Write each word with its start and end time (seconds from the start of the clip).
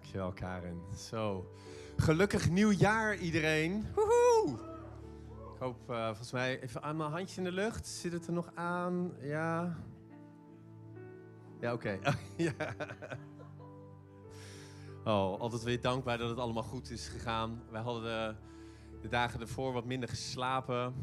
Dankjewel, 0.00 0.32
Karin. 0.32 0.82
Zo. 0.96 1.50
Gelukkig 1.96 2.50
nieuwjaar, 2.50 3.16
iedereen. 3.16 3.86
Woehoe! 3.94 4.58
Ik 5.54 5.58
hoop, 5.58 5.90
uh, 5.90 6.06
volgens 6.06 6.32
mij, 6.32 6.60
even 6.60 6.82
aan 6.82 6.96
mijn 6.96 7.10
handje 7.10 7.36
in 7.36 7.44
de 7.44 7.52
lucht. 7.52 7.86
Zit 7.86 8.12
het 8.12 8.26
er 8.26 8.32
nog 8.32 8.50
aan? 8.54 9.12
Ja. 9.20 9.76
Ja, 11.60 11.72
oké. 11.72 11.98
Ja. 12.36 12.52
Oh, 15.04 15.40
altijd 15.40 15.62
weer 15.62 15.80
dankbaar 15.80 16.18
dat 16.18 16.28
het 16.28 16.38
allemaal 16.38 16.62
goed 16.62 16.90
is 16.90 17.08
gegaan. 17.08 17.62
Wij 17.70 17.80
hadden 17.80 18.02
de, 18.02 18.34
de 19.02 19.08
dagen 19.08 19.40
ervoor 19.40 19.72
wat 19.72 19.84
minder 19.84 20.08
geslapen. 20.08 20.94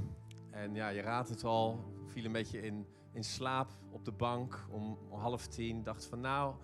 En 0.51 0.75
ja, 0.75 0.89
je 0.89 1.01
raadt 1.01 1.29
het 1.29 1.43
al. 1.43 1.79
Viel 2.05 2.25
een 2.25 2.31
beetje 2.31 2.61
in, 2.61 2.85
in 3.13 3.23
slaap 3.23 3.71
op 3.91 4.05
de 4.05 4.11
bank 4.11 4.65
om, 4.69 4.97
om 5.09 5.19
half 5.19 5.47
tien. 5.47 5.83
Dacht 5.83 6.05
van 6.05 6.19
nou, 6.19 6.55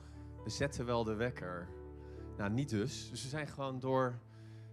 we 0.43 0.50
zetten 0.50 0.86
wel 0.86 1.04
de 1.04 1.13
wekker. 1.13 1.68
Nou, 2.38 2.52
niet 2.52 2.70
dus. 2.70 3.09
Dus 3.09 3.23
we 3.23 3.30
zijn 3.30 3.48
gewoon 3.48 3.80
door 3.80 4.20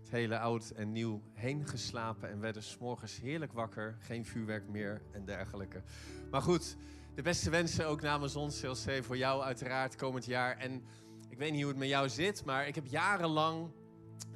het 0.01 0.11
hele 0.11 0.39
oud 0.39 0.71
en 0.71 0.93
nieuw 0.93 1.23
heen 1.33 1.67
geslapen 1.67 2.31
en 2.31 2.41
werden 2.41 2.63
s'morgens 2.63 3.21
heerlijk 3.21 3.53
wakker. 3.53 3.97
Geen 4.01 4.25
vuurwerk 4.25 4.69
meer 4.69 5.03
en 5.13 5.25
dergelijke. 5.25 5.83
Maar 6.31 6.43
goed, 6.43 6.77
de 7.15 7.23
beste 7.23 7.51
wensen 7.51 7.87
ook 7.87 8.01
namens 8.01 8.37
ons, 8.37 8.61
CLC, 8.61 9.05
voor 9.05 9.17
jou 9.17 9.43
uiteraard 9.43 9.97
komend 9.97 10.25
jaar. 10.25 10.57
En 10.57 10.83
ik 11.29 11.39
weet 11.39 11.53
niet 11.53 11.61
hoe 11.61 11.71
het 11.71 11.81
met 11.81 11.89
jou 11.89 12.09
zit, 12.09 12.45
maar 12.45 12.67
ik 12.67 12.75
heb 12.75 12.87
jarenlang 12.87 13.71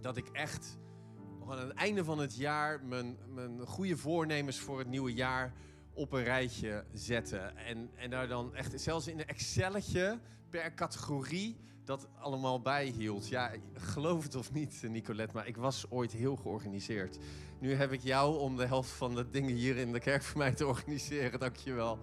dat 0.00 0.16
ik 0.16 0.28
echt 0.28 0.78
aan 1.48 1.58
het 1.58 1.72
einde 1.72 2.04
van 2.04 2.18
het 2.18 2.36
jaar 2.36 2.84
mijn, 2.84 3.18
mijn 3.28 3.66
goede 3.66 3.96
voornemens 3.96 4.58
voor 4.58 4.78
het 4.78 4.88
nieuwe 4.88 5.12
jaar 5.12 5.52
op 5.94 6.12
een 6.12 6.24
rijtje 6.24 6.84
zette. 6.92 7.36
En, 7.36 7.90
en 7.96 8.10
daar 8.10 8.28
dan 8.28 8.54
echt, 8.54 8.80
zelfs 8.80 9.06
in 9.06 9.18
een 9.18 9.26
Excelletje 9.26 10.18
per 10.50 10.74
categorie, 10.74 11.56
dat 11.84 12.08
allemaal 12.18 12.60
bijhield. 12.60 13.28
Ja, 13.28 13.50
geloof 13.74 14.22
het 14.22 14.34
of 14.34 14.52
niet, 14.52 14.82
Nicolette, 14.82 15.34
maar 15.34 15.46
ik 15.46 15.56
was 15.56 15.90
ooit 15.90 16.12
heel 16.12 16.36
georganiseerd. 16.36 17.18
Nu 17.60 17.74
heb 17.74 17.92
ik 17.92 18.00
jou 18.00 18.38
om 18.38 18.56
de 18.56 18.66
helft 18.66 18.90
van 18.90 19.14
de 19.14 19.30
dingen 19.30 19.54
hier 19.54 19.76
in 19.76 19.92
de 19.92 20.00
kerk 20.00 20.22
voor 20.22 20.38
mij 20.38 20.52
te 20.52 20.66
organiseren. 20.66 21.40
Dankjewel. 21.40 21.98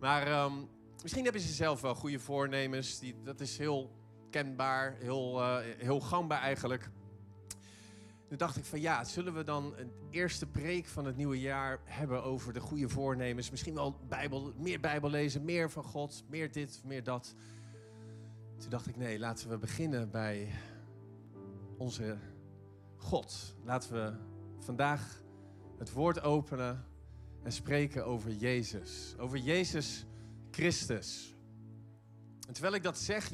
Maar 0.00 0.44
um, 0.44 0.68
misschien 1.02 1.24
hebben 1.24 1.42
ze 1.42 1.52
zelf 1.52 1.80
wel 1.80 1.94
goede 1.94 2.18
voornemens. 2.18 2.98
Die, 2.98 3.14
dat 3.24 3.40
is 3.40 3.58
heel 3.58 3.90
kenbaar, 4.30 4.96
heel, 5.00 5.40
uh, 5.40 5.58
heel 5.78 6.00
gangbaar 6.00 6.40
eigenlijk. 6.40 6.90
Toen 8.32 8.40
dacht 8.40 8.56
ik 8.56 8.64
van 8.64 8.80
ja, 8.80 9.04
zullen 9.04 9.34
we 9.34 9.44
dan 9.44 9.74
een 9.76 9.92
eerste 10.10 10.46
preek 10.46 10.86
van 10.86 11.04
het 11.04 11.16
nieuwe 11.16 11.40
jaar 11.40 11.80
hebben 11.84 12.22
over 12.22 12.52
de 12.52 12.60
goede 12.60 12.88
voornemens? 12.88 13.50
Misschien 13.50 13.74
wel 13.74 13.96
Bijbel, 14.08 14.52
meer 14.56 14.80
Bijbel 14.80 15.10
lezen, 15.10 15.44
meer 15.44 15.70
van 15.70 15.84
God, 15.84 16.24
meer 16.28 16.52
dit, 16.52 16.82
meer 16.84 17.04
dat. 17.04 17.34
Toen 18.58 18.70
dacht 18.70 18.86
ik 18.86 18.96
nee, 18.96 19.18
laten 19.18 19.48
we 19.48 19.58
beginnen 19.58 20.10
bij 20.10 20.48
onze 21.76 22.16
God. 22.96 23.54
Laten 23.64 23.92
we 23.92 24.14
vandaag 24.58 25.22
het 25.78 25.92
woord 25.92 26.22
openen 26.22 26.84
en 27.42 27.52
spreken 27.52 28.06
over 28.06 28.30
Jezus. 28.30 29.14
Over 29.18 29.38
Jezus 29.38 30.06
Christus. 30.50 31.36
En 32.46 32.52
terwijl 32.52 32.74
ik 32.74 32.82
dat 32.82 32.98
zeg, 32.98 33.30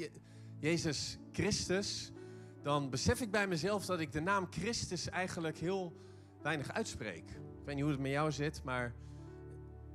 Jezus 0.58 1.19
Christus, 1.32 2.12
dan 2.69 2.91
besef 2.91 3.20
ik 3.20 3.30
bij 3.30 3.47
mezelf 3.47 3.86
dat 3.86 4.00
ik 4.00 4.12
de 4.12 4.20
naam 4.20 4.47
Christus 4.50 5.08
eigenlijk 5.08 5.58
heel 5.58 5.92
weinig 6.42 6.72
uitspreek. 6.72 7.30
Ik 7.30 7.64
weet 7.64 7.75
niet 7.75 7.84
hoe 7.84 7.92
het 7.92 8.00
met 8.00 8.10
jou 8.10 8.33
zit, 8.33 8.62
maar 8.64 8.94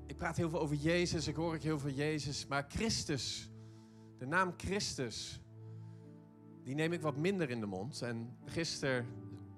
ik 0.06 0.16
praat 0.16 0.38
heel 0.38 0.50
veel 0.50 0.60
over 0.60 0.76
Jezus, 0.76 1.28
ik 1.28 1.36
hoor 1.36 1.56
ik 1.56 1.64
heel 1.64 1.80
veel 1.80 1.92
Jezus, 1.92 2.48
maar 2.48 2.66
Christus, 2.68 3.50
de 4.18 4.26
naam 4.26 4.54
Christus, 4.58 5.42
die 6.64 6.76
neem 6.76 6.94
ik 6.94 7.02
wat 7.02 7.18
minder 7.18 7.50
in 7.50 7.60
de 7.60 7.66
mond. 7.66 8.02
En 8.02 8.38
gisteren 8.46 9.06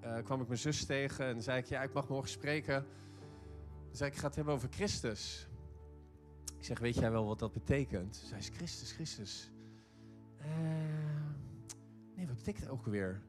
uh, 0.04 0.16
kwam 0.24 0.40
ik 0.40 0.46
mijn 0.46 0.60
zus 0.60 0.84
tegen 0.84 1.26
en 1.26 1.42
zei 1.42 1.58
ik, 1.58 1.66
ja, 1.66 1.82
ik 1.82 1.92
mag 1.92 2.08
morgen 2.08 2.30
spreken. 2.30 2.86
Dan 3.86 3.96
zei 3.96 4.08
ik, 4.08 4.14
ik 4.14 4.20
ga 4.20 4.26
het 4.26 4.36
hebben 4.36 4.54
over 4.54 4.68
Christus. 4.70 5.48
Ik 6.58 6.64
zeg, 6.64 6.78
weet 6.78 6.94
jij 6.94 7.10
wel 7.10 7.26
wat 7.26 7.38
dat 7.38 7.52
betekent? 7.52 8.16
Zij 8.24 8.38
is 8.38 8.48
Christus, 8.48 8.92
Christus. 8.92 9.50
Uh, 10.40 11.05
nee, 12.16 12.26
wat 12.26 12.36
betekent 12.36 12.64
dat 12.64 12.72
ook 12.72 12.86
weer? 12.86 13.22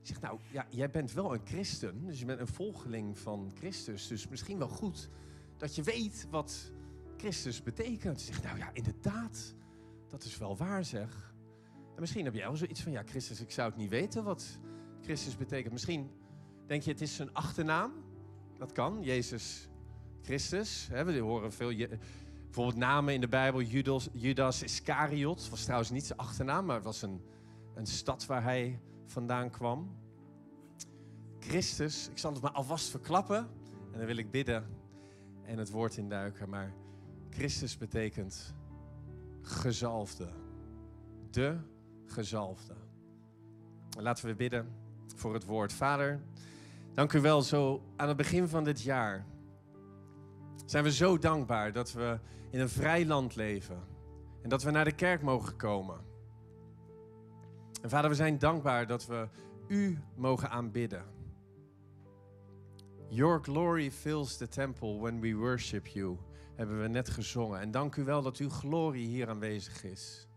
Ik 0.00 0.06
zeg, 0.06 0.20
nou, 0.20 0.38
ja, 0.50 0.66
jij 0.70 0.90
bent 0.90 1.12
wel 1.12 1.34
een 1.34 1.40
christen, 1.44 2.06
dus 2.06 2.18
je 2.18 2.24
bent 2.24 2.40
een 2.40 2.46
volgeling 2.46 3.18
van 3.18 3.50
Christus. 3.54 4.06
Dus 4.06 4.28
misschien 4.28 4.58
wel 4.58 4.68
goed 4.68 5.08
dat 5.56 5.74
je 5.74 5.82
weet 5.82 6.26
wat 6.30 6.72
Christus 7.16 7.62
betekent. 7.62 8.20
Ze 8.20 8.26
zegt, 8.26 8.42
nou 8.42 8.58
ja, 8.58 8.70
inderdaad, 8.72 9.54
dat 10.08 10.24
is 10.24 10.38
wel 10.38 10.56
waar 10.56 10.84
zeg. 10.84 11.34
En 11.94 12.00
misschien 12.00 12.24
heb 12.24 12.34
jij 12.34 12.46
wel 12.46 12.56
zoiets 12.56 12.82
van, 12.82 12.92
ja, 12.92 13.02
Christus, 13.06 13.40
ik 13.40 13.50
zou 13.50 13.68
het 13.68 13.78
niet 13.78 13.90
weten 13.90 14.24
wat 14.24 14.58
Christus 15.00 15.36
betekent. 15.36 15.72
Misschien 15.72 16.10
denk 16.66 16.82
je, 16.82 16.90
het 16.90 17.00
is 17.00 17.14
zijn 17.14 17.34
achternaam. 17.34 17.92
Dat 18.58 18.72
kan, 18.72 19.02
Jezus 19.02 19.68
Christus. 20.22 20.88
We 20.88 21.18
horen 21.18 21.52
veel, 21.52 21.74
bijvoorbeeld 22.44 22.76
namen 22.76 23.14
in 23.14 23.20
de 23.20 23.28
Bijbel. 23.28 23.62
Judas, 23.62 24.08
Judas 24.12 24.62
Iscariot 24.62 25.48
was 25.48 25.62
trouwens 25.62 25.90
niet 25.90 26.06
zijn 26.06 26.18
achternaam, 26.18 26.64
maar 26.64 26.82
was 26.82 27.02
een 27.02 27.20
een 27.78 27.86
stad 27.86 28.26
waar 28.26 28.42
hij 28.42 28.80
vandaan 29.06 29.50
kwam. 29.50 29.96
Christus, 31.38 32.08
ik 32.08 32.18
zal 32.18 32.32
het 32.32 32.42
maar 32.42 32.50
alvast 32.50 32.90
verklappen 32.90 33.48
en 33.92 33.98
dan 33.98 34.06
wil 34.06 34.16
ik 34.16 34.30
bidden 34.30 34.66
en 35.42 35.58
het 35.58 35.70
woord 35.70 35.96
induiken. 35.96 36.48
Maar 36.48 36.72
Christus 37.30 37.76
betekent 37.76 38.54
gezalfde. 39.42 40.28
De 41.30 41.56
gezalfde. 42.06 42.74
Laten 43.98 44.26
we 44.26 44.34
bidden 44.34 44.68
voor 45.14 45.34
het 45.34 45.44
woord. 45.44 45.72
Vader, 45.72 46.20
dank 46.92 47.12
u 47.12 47.20
wel 47.20 47.42
zo 47.42 47.82
aan 47.96 48.08
het 48.08 48.16
begin 48.16 48.48
van 48.48 48.64
dit 48.64 48.82
jaar. 48.82 49.26
Zijn 50.64 50.84
we 50.84 50.92
zo 50.92 51.18
dankbaar 51.18 51.72
dat 51.72 51.92
we 51.92 52.18
in 52.50 52.60
een 52.60 52.68
vrij 52.68 53.06
land 53.06 53.36
leven 53.36 53.82
en 54.42 54.48
dat 54.48 54.62
we 54.62 54.70
naar 54.70 54.84
de 54.84 54.94
kerk 54.94 55.22
mogen 55.22 55.56
komen. 55.56 56.07
En 57.82 57.90
vader, 57.90 58.10
we 58.10 58.16
zijn 58.16 58.38
dankbaar 58.38 58.86
dat 58.86 59.06
we 59.06 59.28
u 59.68 59.98
mogen 60.16 60.50
aanbidden. 60.50 61.04
Your 63.08 63.40
glory 63.42 63.90
fills 63.90 64.36
the 64.36 64.48
temple 64.48 64.98
when 64.98 65.20
we 65.20 65.34
worship 65.34 65.86
you, 65.86 66.18
hebben 66.54 66.80
we 66.80 66.88
net 66.88 67.08
gezongen. 67.08 67.60
En 67.60 67.70
dank 67.70 67.96
u 67.96 68.04
wel 68.04 68.22
dat 68.22 68.36
uw 68.36 68.48
glorie 68.48 69.06
hier 69.06 69.28
aanwezig 69.28 69.84
is. 69.84 70.28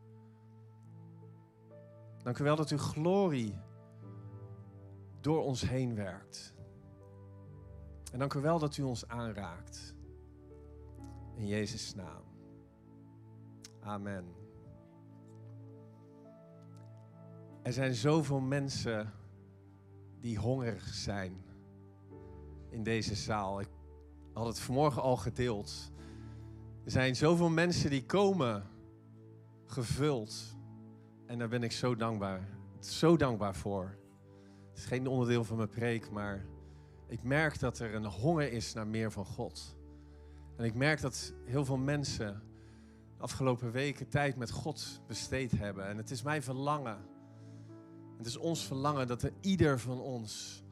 Dank 2.23 2.39
u 2.39 2.43
wel 2.43 2.55
dat 2.55 2.69
uw 2.69 2.77
glorie 2.77 3.55
door 5.21 5.43
ons 5.43 5.61
heen 5.61 5.95
werkt. 5.95 6.53
En 8.11 8.19
dank 8.19 8.33
u 8.33 8.39
wel 8.39 8.59
dat 8.59 8.77
u 8.77 8.81
ons 8.81 9.07
aanraakt. 9.07 9.95
In 11.35 11.47
Jezus' 11.47 11.95
naam. 11.95 12.23
Amen. 13.79 14.40
Er 17.61 17.73
zijn 17.73 17.95
zoveel 17.95 18.39
mensen 18.39 19.13
die 20.19 20.37
hongerig 20.37 20.87
zijn 20.87 21.43
in 22.69 22.83
deze 22.83 23.15
zaal. 23.15 23.59
Ik 23.59 23.69
had 24.33 24.45
het 24.45 24.59
vanmorgen 24.59 25.01
al 25.01 25.17
gedeeld. 25.17 25.91
Er 26.85 26.91
zijn 26.91 27.15
zoveel 27.15 27.49
mensen 27.49 27.89
die 27.89 28.05
komen 28.05 28.67
gevuld. 29.65 30.55
En 31.25 31.37
daar 31.37 31.47
ben 31.47 31.63
ik 31.63 31.71
zo 31.71 31.95
dankbaar. 31.95 32.47
Zo 32.79 33.17
dankbaar 33.17 33.55
voor. 33.55 33.97
Het 34.69 34.77
is 34.77 34.85
geen 34.85 35.07
onderdeel 35.07 35.43
van 35.43 35.57
mijn 35.57 35.69
preek, 35.69 36.11
maar 36.11 36.45
ik 37.07 37.23
merk 37.23 37.59
dat 37.59 37.79
er 37.79 37.93
een 37.95 38.05
honger 38.05 38.51
is 38.51 38.73
naar 38.73 38.87
meer 38.87 39.11
van 39.11 39.25
God. 39.25 39.75
En 40.57 40.65
ik 40.65 40.73
merk 40.73 41.01
dat 41.01 41.33
heel 41.45 41.65
veel 41.65 41.77
mensen 41.77 42.43
de 43.17 43.23
afgelopen 43.23 43.71
weken 43.71 44.07
tijd 44.07 44.35
met 44.35 44.51
God 44.51 45.01
besteed 45.07 45.51
hebben. 45.51 45.87
En 45.87 45.97
het 45.97 46.11
is 46.11 46.21
mijn 46.21 46.43
verlangen 46.43 47.10
het 48.21 48.29
is 48.29 48.37
ons 48.37 48.65
verlangen 48.65 49.07
dat 49.07 49.23
er 49.23 49.33
ieder 49.39 49.79
van 49.79 49.99
ons 49.99 50.63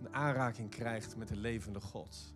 een 0.00 0.14
aanraking 0.14 0.70
krijgt 0.70 1.16
met 1.16 1.28
de 1.28 1.36
levende 1.36 1.80
God. 1.80 2.34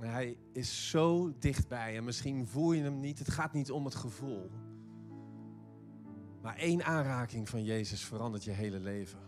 Hij 0.00 0.36
is 0.52 0.90
zo 0.90 1.32
dichtbij 1.38 1.96
en 1.96 2.04
misschien 2.04 2.46
voel 2.46 2.72
je 2.72 2.82
hem 2.82 3.00
niet. 3.00 3.18
Het 3.18 3.30
gaat 3.30 3.52
niet 3.52 3.70
om 3.70 3.84
het 3.84 3.94
gevoel. 3.94 4.50
Maar 6.42 6.56
één 6.56 6.84
aanraking 6.84 7.48
van 7.48 7.64
Jezus 7.64 8.04
verandert 8.04 8.44
je 8.44 8.50
hele 8.50 8.78
leven. 8.78 9.20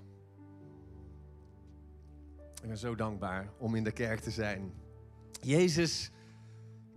Ik 2.62 2.68
ben 2.68 2.78
zo 2.78 2.94
dankbaar 2.94 3.52
om 3.58 3.74
in 3.74 3.84
de 3.84 3.92
kerk 3.92 4.20
te 4.20 4.30
zijn. 4.30 4.72
Jezus 5.40 6.10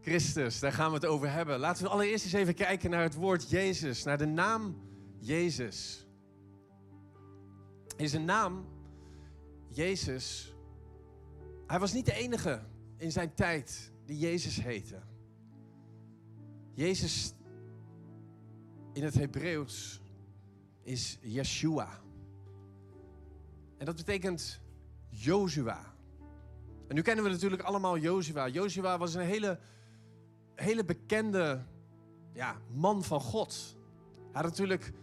Christus, 0.05 0.59
daar 0.59 0.71
gaan 0.71 0.89
we 0.89 0.95
het 0.95 1.05
over 1.05 1.31
hebben. 1.31 1.59
Laten 1.59 1.83
we 1.83 1.89
allereerst 1.89 2.23
eens 2.23 2.33
even 2.33 2.53
kijken 2.53 2.89
naar 2.89 3.01
het 3.01 3.13
woord 3.13 3.49
Jezus, 3.49 4.03
naar 4.03 4.17
de 4.17 4.25
naam 4.25 4.81
Jezus. 5.19 6.07
Is 7.97 8.13
een 8.13 8.25
naam, 8.25 8.65
Jezus, 9.69 10.53
hij 11.67 11.79
was 11.79 11.93
niet 11.93 12.05
de 12.05 12.13
enige 12.13 12.61
in 12.97 13.11
zijn 13.11 13.33
tijd 13.33 13.91
die 14.05 14.17
Jezus 14.17 14.61
heette. 14.61 15.01
Jezus 16.73 17.33
in 18.93 19.03
het 19.03 19.13
Hebreeuws 19.13 20.01
is 20.83 21.17
Yeshua. 21.21 22.01
En 23.77 23.85
dat 23.85 23.95
betekent 23.95 24.61
Jozua. 25.09 25.93
En 26.87 26.95
nu 26.95 27.01
kennen 27.01 27.23
we 27.23 27.29
natuurlijk 27.29 27.61
allemaal 27.61 27.97
Jozua. 27.97 28.47
Jozua 28.47 28.97
was 28.97 29.13
een 29.13 29.25
hele, 29.25 29.59
hele 30.55 30.85
bekende 30.85 31.65
ja, 32.33 32.57
man 32.73 33.03
van 33.03 33.21
God. 33.21 33.77
Hij 34.31 34.41
had 34.41 34.43
natuurlijk 34.43 34.93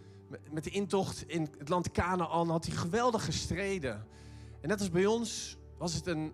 met 0.51 0.63
de 0.63 0.69
intocht 0.69 1.23
in 1.27 1.47
het 1.57 1.69
land 1.69 1.91
Canaan 1.91 2.49
had 2.49 2.65
hij 2.65 2.75
geweldig 2.75 3.25
gestreden. 3.25 4.07
En 4.61 4.69
net 4.69 4.79
als 4.79 4.89
bij 4.89 5.05
ons 5.05 5.57
was 5.77 5.93
het 5.93 6.07
een... 6.07 6.33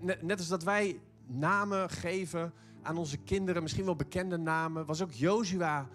Net 0.00 0.38
als 0.38 0.48
dat 0.48 0.62
wij 0.62 1.00
namen 1.26 1.90
geven 1.90 2.52
aan 2.82 2.96
onze 2.96 3.16
kinderen, 3.16 3.62
misschien 3.62 3.84
wel 3.84 3.96
bekende 3.96 4.36
namen, 4.36 4.86
was 4.86 5.02
ook 5.02 5.12
Jozua 5.12 5.88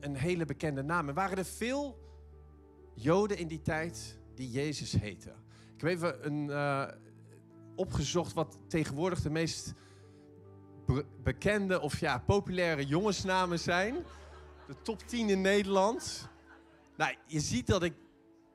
een 0.00 0.16
hele 0.16 0.44
bekende 0.44 0.82
naam. 0.82 1.08
Er 1.08 1.14
waren 1.14 1.38
er 1.38 1.44
veel 1.44 1.98
Joden 2.94 3.38
in 3.38 3.48
die 3.48 3.60
tijd 3.62 4.18
die 4.34 4.50
Jezus 4.50 4.92
heten. 4.92 5.34
Ik 5.74 5.80
heb 5.80 5.90
even 5.90 6.26
een, 6.26 6.46
uh, 6.48 6.88
opgezocht 7.76 8.32
wat 8.32 8.58
tegenwoordig 8.66 9.22
de 9.22 9.30
meest 9.30 9.74
bekende 11.22 11.80
of 11.80 12.00
ja, 12.00 12.18
populaire 12.18 12.86
jongensnamen 12.86 13.58
zijn. 13.58 13.94
De 14.66 14.74
top 14.82 15.02
10 15.06 15.28
in 15.28 15.40
Nederland. 15.40 16.28
Nou, 16.96 17.14
je 17.26 17.40
ziet 17.40 17.66
dat 17.66 17.82
ik. 17.82 17.94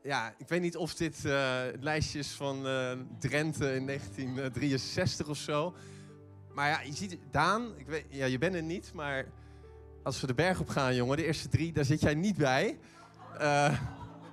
Ja, 0.04 0.34
ik 0.38 0.48
weet 0.48 0.62
niet 0.62 0.78
of 0.78 0.94
dit 0.94 1.18
uh, 1.26 1.62
lijstje 1.80 2.20
is 2.20 2.32
van 2.32 2.68
uh, 2.68 2.92
Drenthe 3.20 3.76
in 3.76 3.86
1963 3.86 5.28
of 5.28 5.38
zo. 5.38 5.74
Maar 6.54 6.70
ja, 6.70 6.82
je 6.82 6.94
ziet, 6.94 7.18
Daan, 7.32 7.74
ik 7.78 7.88
weet, 7.88 8.06
ja, 8.10 8.26
je 8.26 8.38
bent 8.38 8.56
er 8.56 8.64
niet, 8.64 8.94
maar 8.94 9.26
als 10.04 10.22
we 10.22 10.28
de 10.28 10.34
berg 10.34 10.60
op 10.60 10.70
gaan, 10.70 10.96
jongen, 10.96 11.18
de 11.18 11.26
eerste 11.26 11.48
drie, 11.48 11.72
daar 11.72 11.86
zit 11.86 12.02
jij 12.02 12.16
niet 12.16 12.38
bij. 12.38 12.80
Uh, 13.42 13.80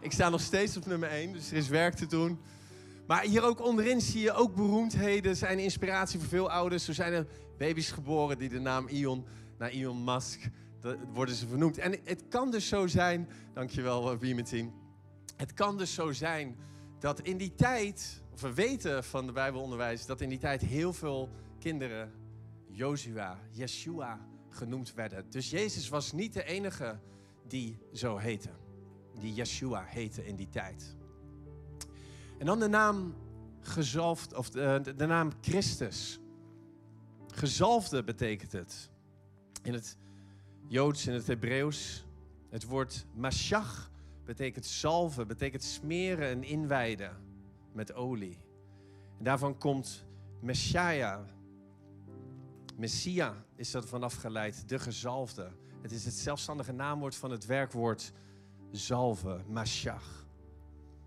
ik 0.01 0.13
sta 0.13 0.29
nog 0.29 0.41
steeds 0.41 0.77
op 0.77 0.87
nummer 0.87 1.09
1, 1.09 1.33
dus 1.33 1.51
er 1.51 1.57
is 1.57 1.69
werk 1.69 1.95
te 1.95 2.07
doen. 2.07 2.41
Maar 3.07 3.23
hier 3.23 3.43
ook 3.43 3.65
onderin 3.65 4.01
zie 4.01 4.21
je 4.21 4.33
ook 4.33 4.55
beroemdheden, 4.55 5.37
zijn 5.37 5.59
inspiratie 5.59 6.19
voor 6.19 6.29
veel 6.29 6.51
ouders. 6.51 6.85
Zo 6.85 6.93
zijn 6.93 7.13
er 7.13 7.27
baby's 7.59 7.91
geboren 7.91 8.39
die 8.39 8.49
de 8.49 8.61
naam 8.61 8.89
Ion, 8.89 9.27
naar 9.59 9.71
Elon 9.71 10.05
Musk, 10.05 10.49
worden 11.13 11.35
ze 11.35 11.47
vernoemd. 11.47 11.79
En 11.79 11.99
het 12.05 12.29
kan 12.29 12.51
dus 12.51 12.69
zo 12.69 12.87
zijn, 12.87 13.29
dankjewel 13.53 14.19
Team. 14.19 14.73
Het 15.37 15.53
kan 15.53 15.79
dus 15.79 15.95
zo 15.95 16.13
zijn 16.13 16.57
dat 16.99 17.21
in 17.21 17.37
die 17.37 17.55
tijd, 17.55 18.23
of 18.33 18.41
we 18.41 18.55
weten 18.55 19.05
van 19.05 19.27
de 19.27 19.33
Bijbelonderwijs, 19.33 20.07
dat 20.07 20.21
in 20.21 20.29
die 20.29 20.39
tijd 20.39 20.61
heel 20.61 20.93
veel 20.93 21.31
kinderen 21.59 22.13
Joshua, 22.69 23.39
Yeshua 23.51 24.21
genoemd 24.51 24.95
werden. 24.95 25.31
Dus 25.31 25.51
Jezus 25.51 25.89
was 25.89 26.13
niet 26.13 26.33
de 26.33 26.45
enige 26.45 26.99
die 27.49 27.79
zo 27.93 28.17
heette. 28.17 28.51
Die 29.21 29.35
Yeshua 29.35 29.85
heette 29.87 30.27
in 30.27 30.37
die 30.37 30.49
tijd. 30.49 30.97
En 32.39 32.47
dan 32.47 32.59
de 32.59 32.69
naam 32.69 33.15
gezalfd, 33.61 34.35
of 34.35 34.51
de, 34.51 34.95
de 34.97 35.07
naam 35.07 35.31
Christus. 35.41 36.21
Gezalfde 37.37 38.05
betekent 38.05 38.53
het. 38.53 38.91
In 39.63 39.73
het 39.73 39.97
Joods, 40.67 41.07
in 41.07 41.15
het 41.15 41.27
Hebreeuws. 41.27 42.05
Het 42.51 42.65
woord 42.65 43.07
Mashiach 43.15 43.91
betekent 44.25 44.67
zalven, 44.67 45.27
betekent 45.27 45.63
smeren 45.63 46.29
en 46.29 46.45
inwijden 46.45 47.17
met 47.73 47.95
olie. 47.95 48.39
En 49.19 49.25
daarvan 49.25 49.59
komt 49.59 50.05
Messiah, 50.41 51.21
Messia 52.77 53.45
is 53.57 53.71
dat 53.71 53.87
vanaf 53.87 54.15
geleid, 54.15 54.69
de 54.69 54.79
gezalfde. 54.79 55.51
Het 55.83 55.93
is 55.93 56.05
het 56.05 56.15
zelfstandige 56.15 56.73
naamwoord 56.73 57.17
van 57.17 57.31
het 57.31 57.47
werkwoord 57.47 58.13
zalven, 58.71 59.45
Mashiach. 59.49 60.27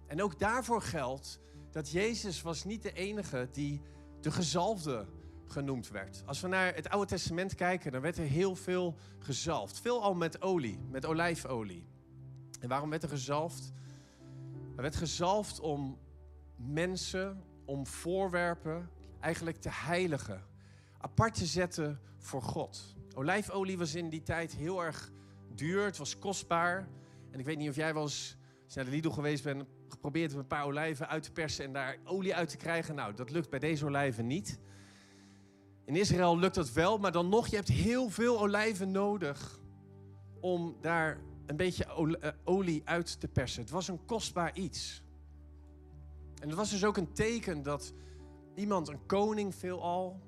En 0.07 0.21
ook 0.21 0.39
daarvoor 0.39 0.81
geldt 0.81 1.39
dat 1.71 1.91
Jezus 1.91 2.41
was 2.41 2.63
niet 2.63 2.83
de 2.83 2.93
enige 2.93 3.49
die 3.51 3.81
de 4.21 4.31
gezalfde 4.31 5.05
genoemd 5.51 5.89
werd. 5.89 6.23
Als 6.25 6.41
we 6.41 6.47
naar 6.47 6.75
het 6.75 6.89
Oude 6.89 7.07
Testament 7.07 7.55
kijken, 7.55 7.91
dan 7.91 8.01
werd 8.01 8.17
er 8.17 8.25
heel 8.25 8.55
veel 8.55 8.95
gezalfd. 9.19 9.79
Veel 9.79 10.01
al 10.01 10.15
met 10.15 10.41
olie, 10.41 10.79
met 10.89 11.05
olijfolie. 11.05 11.87
En 12.59 12.69
waarom 12.69 12.89
werd 12.89 13.03
er 13.03 13.09
gezalfd? 13.09 13.73
Er 14.75 14.81
werd 14.81 14.95
gezalfd 14.95 15.59
om 15.59 15.97
mensen, 16.55 17.43
om 17.65 17.87
voorwerpen 17.87 18.89
eigenlijk 19.19 19.57
te 19.57 19.69
heiligen 19.71 20.47
apart 20.99 21.33
te 21.33 21.45
zetten 21.45 21.99
voor 22.17 22.41
God. 22.41 22.95
Olijfolie 23.15 23.77
was 23.77 23.95
in 23.95 24.09
die 24.09 24.21
tijd 24.21 24.55
heel 24.55 24.83
erg 24.83 25.11
duur, 25.55 25.85
het 25.85 25.97
was 25.97 26.19
kostbaar. 26.19 26.87
En 27.31 27.39
ik 27.39 27.45
weet 27.45 27.57
niet 27.57 27.69
of 27.69 27.75
jij 27.75 27.93
wel 27.93 28.03
eens, 28.03 28.37
naar 28.75 28.85
de 28.85 28.91
Lidl 28.91 29.09
geweest 29.09 29.43
bent, 29.43 29.63
geprobeerd 29.87 30.33
een 30.33 30.47
paar 30.47 30.65
olijven 30.65 31.07
uit 31.07 31.23
te 31.23 31.31
persen 31.31 31.65
en 31.65 31.73
daar 31.73 31.97
olie 32.03 32.35
uit 32.35 32.49
te 32.49 32.57
krijgen. 32.57 32.95
Nou, 32.95 33.13
dat 33.13 33.31
lukt 33.31 33.49
bij 33.49 33.59
deze 33.59 33.85
olijven 33.85 34.27
niet. 34.27 34.59
In 35.89 35.95
Israël 35.95 36.39
lukt 36.39 36.55
dat 36.55 36.71
wel, 36.71 36.97
maar 36.97 37.11
dan 37.11 37.29
nog, 37.29 37.47
je 37.47 37.55
hebt 37.55 37.67
heel 37.67 38.09
veel 38.09 38.39
olijven 38.39 38.91
nodig 38.91 39.59
om 40.39 40.77
daar 40.81 41.19
een 41.45 41.55
beetje 41.55 41.85
eh, 42.19 42.31
olie 42.43 42.81
uit 42.85 43.19
te 43.19 43.27
persen. 43.27 43.61
Het 43.61 43.71
was 43.71 43.87
een 43.87 44.05
kostbaar 44.05 44.55
iets. 44.55 45.03
En 46.41 46.47
het 46.47 46.57
was 46.57 46.69
dus 46.69 46.85
ook 46.85 46.97
een 46.97 47.13
teken 47.13 47.63
dat 47.63 47.93
iemand, 48.55 48.87
een 48.87 49.05
koning 49.05 49.55
veelal, 49.55 50.19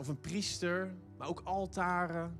of 0.00 0.08
een 0.08 0.20
priester, 0.20 0.94
maar 1.18 1.28
ook 1.28 1.40
altaren 1.44 2.38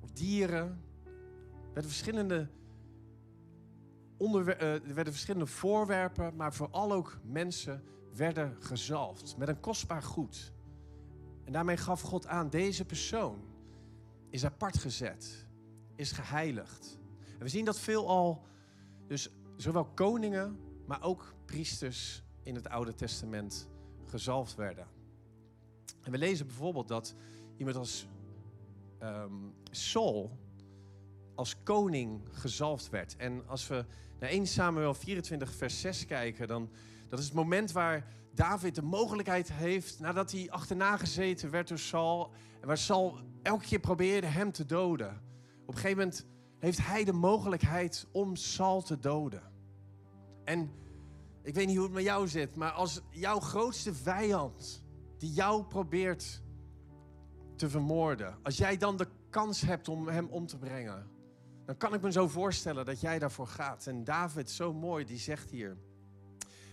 of 0.00 0.10
dieren. 0.10 0.82
Er 1.04 1.72
werden 1.72 1.90
verschillende, 1.90 2.48
onderwer- 4.16 4.60
er 4.60 4.94
werden 4.94 5.12
verschillende 5.12 5.46
voorwerpen, 5.46 6.36
maar 6.36 6.54
vooral 6.54 6.92
ook 6.92 7.18
mensen 7.24 7.84
werden 8.14 8.56
gezalfd 8.58 9.36
met 9.36 9.48
een 9.48 9.60
kostbaar 9.60 10.02
goed. 10.02 10.52
En 11.52 11.58
daarmee 11.58 11.76
gaf 11.76 12.00
God 12.00 12.26
aan, 12.26 12.50
deze 12.50 12.84
persoon 12.84 13.40
is 14.30 14.44
apart 14.44 14.78
gezet, 14.78 15.46
is 15.96 16.12
geheiligd. 16.12 16.98
En 17.32 17.38
we 17.38 17.48
zien 17.48 17.64
dat 17.64 17.78
veelal, 17.78 18.42
dus 19.06 19.30
zowel 19.56 19.84
koningen, 19.84 20.58
maar 20.86 21.02
ook 21.02 21.34
priesters 21.44 22.22
in 22.42 22.54
het 22.54 22.68
Oude 22.68 22.94
Testament 22.94 23.68
gezalfd 24.06 24.54
werden. 24.54 24.86
En 26.02 26.10
we 26.10 26.18
lezen 26.18 26.46
bijvoorbeeld 26.46 26.88
dat 26.88 27.14
iemand 27.56 27.76
als 27.76 28.06
um, 29.02 29.54
Saul 29.70 30.38
als 31.34 31.62
koning 31.62 32.20
gezalfd 32.30 32.88
werd. 32.88 33.16
En 33.16 33.48
als 33.48 33.68
we 33.68 33.84
naar 34.18 34.30
1 34.30 34.46
Samuel 34.46 34.94
24 34.94 35.54
vers 35.54 35.80
6 35.80 36.06
kijken, 36.06 36.48
dan 36.48 36.70
dat 37.08 37.18
is 37.18 37.24
het 37.24 37.34
moment 37.34 37.72
waar 37.72 38.06
David 38.34 38.74
de 38.74 38.82
mogelijkheid 38.82 39.52
heeft, 39.52 40.00
nadat 40.00 40.32
hij 40.32 40.50
achterna 40.50 40.96
gezeten 40.96 41.50
werd 41.50 41.68
door 41.68 41.78
Saul, 41.78 42.32
en 42.60 42.66
waar 42.66 42.78
Saul 42.78 43.18
elke 43.42 43.64
keer 43.64 43.80
probeerde 43.80 44.26
hem 44.26 44.52
te 44.52 44.66
doden. 44.66 45.20
Op 45.62 45.68
een 45.68 45.74
gegeven 45.74 45.98
moment 45.98 46.26
heeft 46.58 46.86
hij 46.86 47.04
de 47.04 47.12
mogelijkheid 47.12 48.06
om 48.12 48.36
Saul 48.36 48.82
te 48.82 48.98
doden. 48.98 49.42
En 50.44 50.70
ik 51.42 51.54
weet 51.54 51.66
niet 51.66 51.76
hoe 51.76 51.84
het 51.84 51.94
met 51.94 52.04
jou 52.04 52.28
zit, 52.28 52.56
maar 52.56 52.70
als 52.70 53.00
jouw 53.10 53.40
grootste 53.40 53.94
vijand 53.94 54.84
die 55.18 55.32
jou 55.32 55.64
probeert 55.64 56.42
te 57.56 57.68
vermoorden, 57.68 58.38
als 58.42 58.56
jij 58.56 58.76
dan 58.76 58.96
de 58.96 59.08
kans 59.30 59.60
hebt 59.60 59.88
om 59.88 60.08
hem 60.08 60.26
om 60.28 60.46
te 60.46 60.58
brengen, 60.58 61.10
dan 61.66 61.76
kan 61.76 61.94
ik 61.94 62.00
me 62.00 62.12
zo 62.12 62.28
voorstellen 62.28 62.84
dat 62.84 63.00
jij 63.00 63.18
daarvoor 63.18 63.46
gaat. 63.46 63.86
En 63.86 64.04
David, 64.04 64.50
zo 64.50 64.72
mooi, 64.72 65.04
die 65.04 65.18
zegt 65.18 65.50
hier. 65.50 65.76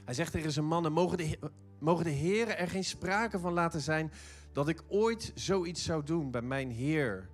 Hij 0.09 0.17
zegt 0.17 0.31
tegen 0.31 0.51
zijn 0.51 0.65
mannen: 0.65 0.91
mogen 0.91 1.17
de, 1.17 1.39
mogen 1.79 2.03
de 2.03 2.09
heren 2.09 2.57
er 2.57 2.69
geen 2.69 2.83
sprake 2.83 3.39
van 3.39 3.53
laten 3.53 3.81
zijn 3.81 4.11
dat 4.51 4.67
ik 4.67 4.83
ooit 4.87 5.31
zoiets 5.35 5.83
zou 5.83 6.03
doen 6.03 6.31
bij 6.31 6.41
mijn 6.41 6.71
Heer, 6.71 7.29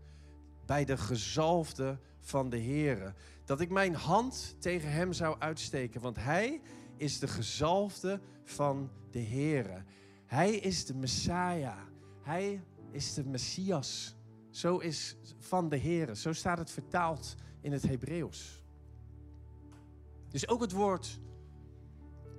bij 0.65 0.85
de 0.85 0.97
gezalfde 0.97 1.99
van 2.19 2.49
de 2.49 2.57
Heren. 2.57 3.15
Dat 3.45 3.61
ik 3.61 3.69
mijn 3.69 3.95
hand 3.95 4.55
tegen 4.59 4.91
hem 4.91 5.13
zou 5.13 5.39
uitsteken, 5.39 6.01
want 6.01 6.15
hij 6.15 6.61
is 6.97 7.19
de 7.19 7.27
gezalfde 7.27 8.21
van 8.43 8.91
de 9.11 9.19
Heren. 9.19 9.85
Hij 10.25 10.55
is 10.55 10.85
de 10.85 10.95
Messiah. 10.95 11.79
Hij 12.21 12.63
is 12.91 13.13
de 13.13 13.23
Messias. 13.25 14.15
Zo 14.49 14.77
is 14.77 15.15
van 15.37 15.69
de 15.69 15.77
Heer. 15.77 16.15
Zo 16.15 16.33
staat 16.33 16.57
het 16.57 16.71
vertaald 16.71 17.35
in 17.61 17.71
het 17.71 17.87
Hebreeuws. 17.87 18.63
Dus 20.29 20.47
ook 20.47 20.61
het 20.61 20.71
woord 20.71 21.19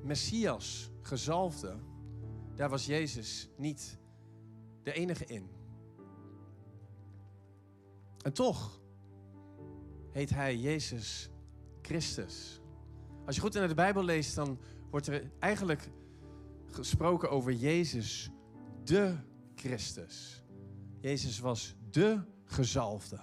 Messias, 0.06 0.90
gezalfde, 1.02 1.76
daar 2.54 2.68
was 2.68 2.86
Jezus 2.86 3.48
niet 3.56 3.98
de 4.82 4.92
enige 4.92 5.24
in. 5.24 5.50
En 8.22 8.32
toch 8.32 8.80
heet 10.10 10.30
hij 10.30 10.56
Jezus 10.56 11.30
Christus. 11.82 12.60
Als 13.26 13.34
je 13.34 13.40
goed 13.40 13.52
naar 13.52 13.68
de 13.68 13.74
Bijbel 13.74 14.04
leest, 14.04 14.34
dan 14.34 14.58
wordt 14.90 15.06
er 15.06 15.30
eigenlijk 15.38 15.90
gesproken 16.66 17.30
over 17.30 17.52
Jezus, 17.52 18.30
de 18.84 19.16
Christus. 19.54 20.42
Jezus 21.00 21.38
was 21.38 21.74
de 21.90 22.20
gezalfde. 22.44 23.20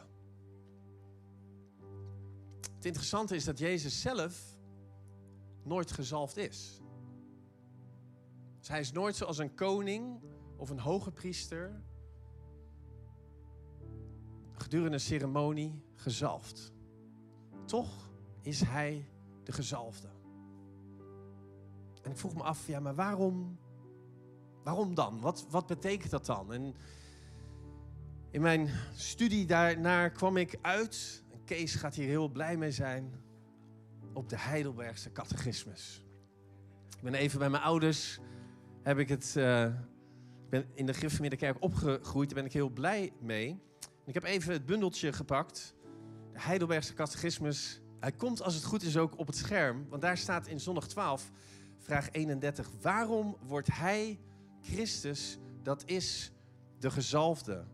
Het 2.75 2.85
interessante 2.85 3.35
is 3.35 3.43
dat 3.43 3.59
Jezus 3.59 4.01
zelf 4.01 4.57
nooit 5.65 5.91
gezalfd 5.91 6.37
is. 6.37 6.81
Dus 8.59 8.67
hij 8.67 8.79
is 8.79 8.91
nooit 8.91 9.15
zoals 9.15 9.37
een 9.37 9.55
koning 9.55 10.21
of 10.57 10.69
een 10.69 10.79
hoge 10.79 11.11
priester 11.11 11.83
gedurende 14.63 14.93
een 14.93 14.99
ceremonie 14.99 15.83
gezalfd. 15.95 16.73
Toch 17.65 18.09
is 18.41 18.61
hij 18.61 19.05
de 19.43 19.51
gezalfde. 19.51 20.07
En 22.01 22.11
ik 22.11 22.17
vroeg 22.17 22.35
me 22.35 22.43
af, 22.43 22.67
ja, 22.67 22.79
maar 22.79 22.95
waarom, 22.95 23.59
waarom 24.63 24.95
dan? 24.95 25.21
Wat, 25.21 25.45
wat 25.49 25.67
betekent 25.67 26.11
dat 26.11 26.25
dan? 26.25 26.53
En 26.53 26.75
in 28.31 28.41
mijn 28.41 28.69
studie 28.93 29.45
daarnaar 29.45 30.11
kwam 30.11 30.37
ik 30.37 30.57
uit, 30.61 31.23
en 31.31 31.43
Kees 31.43 31.75
gaat 31.75 31.95
hier 31.95 32.07
heel 32.07 32.29
blij 32.29 32.57
mee 32.57 32.71
zijn, 32.71 33.13
op 34.13 34.29
de 34.29 34.37
Heidelbergse 34.37 35.11
catechismus. 35.11 36.03
Ik 36.97 37.03
ben 37.03 37.13
even 37.13 37.39
bij 37.39 37.49
mijn 37.49 37.63
ouders, 37.63 38.19
heb 38.81 38.97
ik 38.97 39.09
het, 39.09 39.35
uh, 39.37 39.73
ben 40.49 40.65
in 40.73 40.85
de 40.85 40.93
Griffemeerde 40.93 41.35
Kerk 41.35 41.57
opgegroeid, 41.59 42.29
daar 42.29 42.37
ben 42.37 42.45
ik 42.45 42.53
heel 42.53 42.69
blij 42.69 43.13
mee. 43.19 43.61
Ik 44.05 44.13
heb 44.13 44.23
even 44.23 44.53
het 44.53 44.65
bundeltje 44.65 45.13
gepakt, 45.13 45.75
de 46.31 46.41
Heidelbergse 46.41 46.93
catechismus. 46.93 47.81
Hij 47.99 48.11
komt 48.11 48.41
als 48.41 48.55
het 48.55 48.63
goed 48.63 48.83
is 48.83 48.97
ook 48.97 49.17
op 49.17 49.27
het 49.27 49.35
scherm, 49.35 49.85
want 49.89 50.01
daar 50.01 50.17
staat 50.17 50.47
in 50.47 50.59
zondag 50.59 50.87
12, 50.87 51.31
vraag 51.77 52.11
31, 52.11 52.69
waarom 52.81 53.37
wordt 53.45 53.67
hij 53.71 54.19
Christus, 54.61 55.37
dat 55.63 55.83
is 55.85 56.31
de 56.79 56.91
gezalfde, 56.91 57.65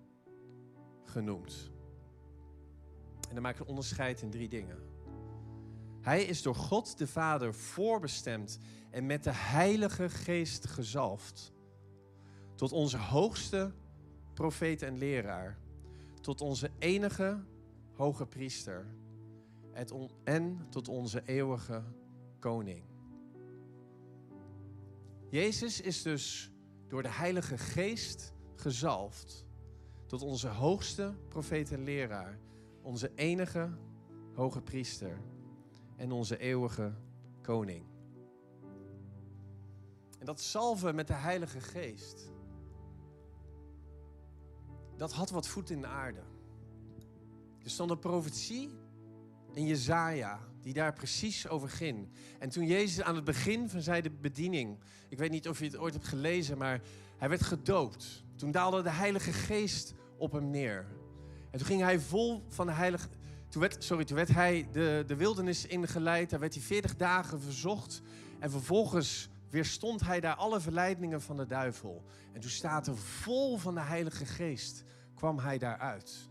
genoemd? 1.03 1.71
En 3.27 3.33
dan 3.33 3.43
maak 3.43 3.53
ik 3.53 3.59
een 3.59 3.67
onderscheid 3.67 4.21
in 4.21 4.29
drie 4.29 4.49
dingen. 4.49 4.77
Hij 6.09 6.23
is 6.23 6.41
door 6.41 6.55
God 6.55 6.97
de 6.97 7.07
Vader 7.07 7.53
voorbestemd 7.53 8.59
en 8.91 9.05
met 9.05 9.23
de 9.23 9.33
Heilige 9.33 10.09
Geest 10.09 10.65
gezalfd. 10.65 11.53
Tot 12.55 12.71
onze 12.71 12.97
hoogste 12.97 13.71
profeet 14.33 14.81
en 14.81 14.97
leraar. 14.97 15.57
Tot 16.21 16.41
onze 16.41 16.71
enige 16.79 17.43
hoge 17.93 18.25
priester. 18.25 18.85
En 20.23 20.67
tot 20.69 20.87
onze 20.87 21.21
eeuwige 21.25 21.83
koning. 22.39 22.83
Jezus 25.29 25.81
is 25.81 26.01
dus 26.01 26.51
door 26.87 27.03
de 27.03 27.11
Heilige 27.11 27.57
Geest 27.57 28.33
gezalfd. 28.55 29.45
Tot 30.05 30.21
onze 30.21 30.47
hoogste 30.47 31.13
profeet 31.27 31.71
en 31.71 31.83
leraar. 31.83 32.39
Onze 32.81 33.11
enige 33.15 33.69
hoge 34.33 34.61
priester 34.61 35.21
en 35.99 36.11
onze 36.11 36.37
eeuwige 36.37 36.93
koning. 37.41 37.85
En 40.19 40.25
dat 40.25 40.41
salven 40.41 40.95
met 40.95 41.07
de 41.07 41.13
Heilige 41.13 41.59
Geest, 41.59 42.31
dat 44.97 45.13
had 45.13 45.29
wat 45.29 45.47
voet 45.47 45.69
in 45.69 45.81
de 45.81 45.87
aarde. 45.87 46.21
Er 47.63 47.69
stond 47.69 47.91
een 47.91 47.99
profetie 47.99 48.69
in 49.53 49.65
Jezaja 49.65 50.39
die 50.61 50.73
daar 50.73 50.93
precies 50.93 51.47
over 51.47 51.69
ging. 51.69 52.09
En 52.39 52.49
toen 52.49 52.65
Jezus 52.65 53.01
aan 53.01 53.15
het 53.15 53.23
begin 53.23 53.69
van 53.69 53.81
zijn 53.81 54.17
bediening, 54.21 54.79
ik 55.09 55.17
weet 55.17 55.31
niet 55.31 55.49
of 55.49 55.59
je 55.59 55.65
het 55.65 55.77
ooit 55.77 55.93
hebt 55.93 56.07
gelezen, 56.07 56.57
maar 56.57 56.81
hij 57.17 57.29
werd 57.29 57.43
gedoopt. 57.43 58.23
Toen 58.35 58.51
daalde 58.51 58.81
de 58.81 58.89
Heilige 58.89 59.31
Geest 59.31 59.93
op 60.17 60.31
hem 60.31 60.49
neer. 60.49 60.87
En 61.51 61.57
toen 61.57 61.67
ging 61.67 61.81
hij 61.81 61.99
vol 61.99 62.43
van 62.47 62.65
de 62.65 62.73
Heilige 62.73 63.09
toen 63.49 63.61
werd, 63.61 63.83
sorry, 63.83 64.03
toen 64.03 64.15
werd 64.15 64.29
hij 64.29 64.67
de, 64.71 65.03
de 65.07 65.15
wildernis 65.15 65.65
ingeleid. 65.65 66.29
Daar 66.29 66.39
werd 66.39 66.53
hij 66.53 66.63
40 66.63 66.95
dagen 66.95 67.41
verzocht. 67.41 68.01
En 68.39 68.51
vervolgens 68.51 69.29
weerstond 69.49 70.01
hij 70.01 70.19
daar 70.19 70.35
alle 70.35 70.59
verleidingen 70.59 71.21
van 71.21 71.37
de 71.37 71.45
duivel. 71.45 72.03
En 72.33 72.41
toen 72.41 72.49
staat 72.49 72.87
er 72.87 72.97
vol 72.97 73.57
van 73.57 73.73
de 73.73 73.81
Heilige 73.81 74.25
Geest 74.25 74.83
kwam 75.15 75.39
hij 75.39 75.57
daaruit. 75.57 76.29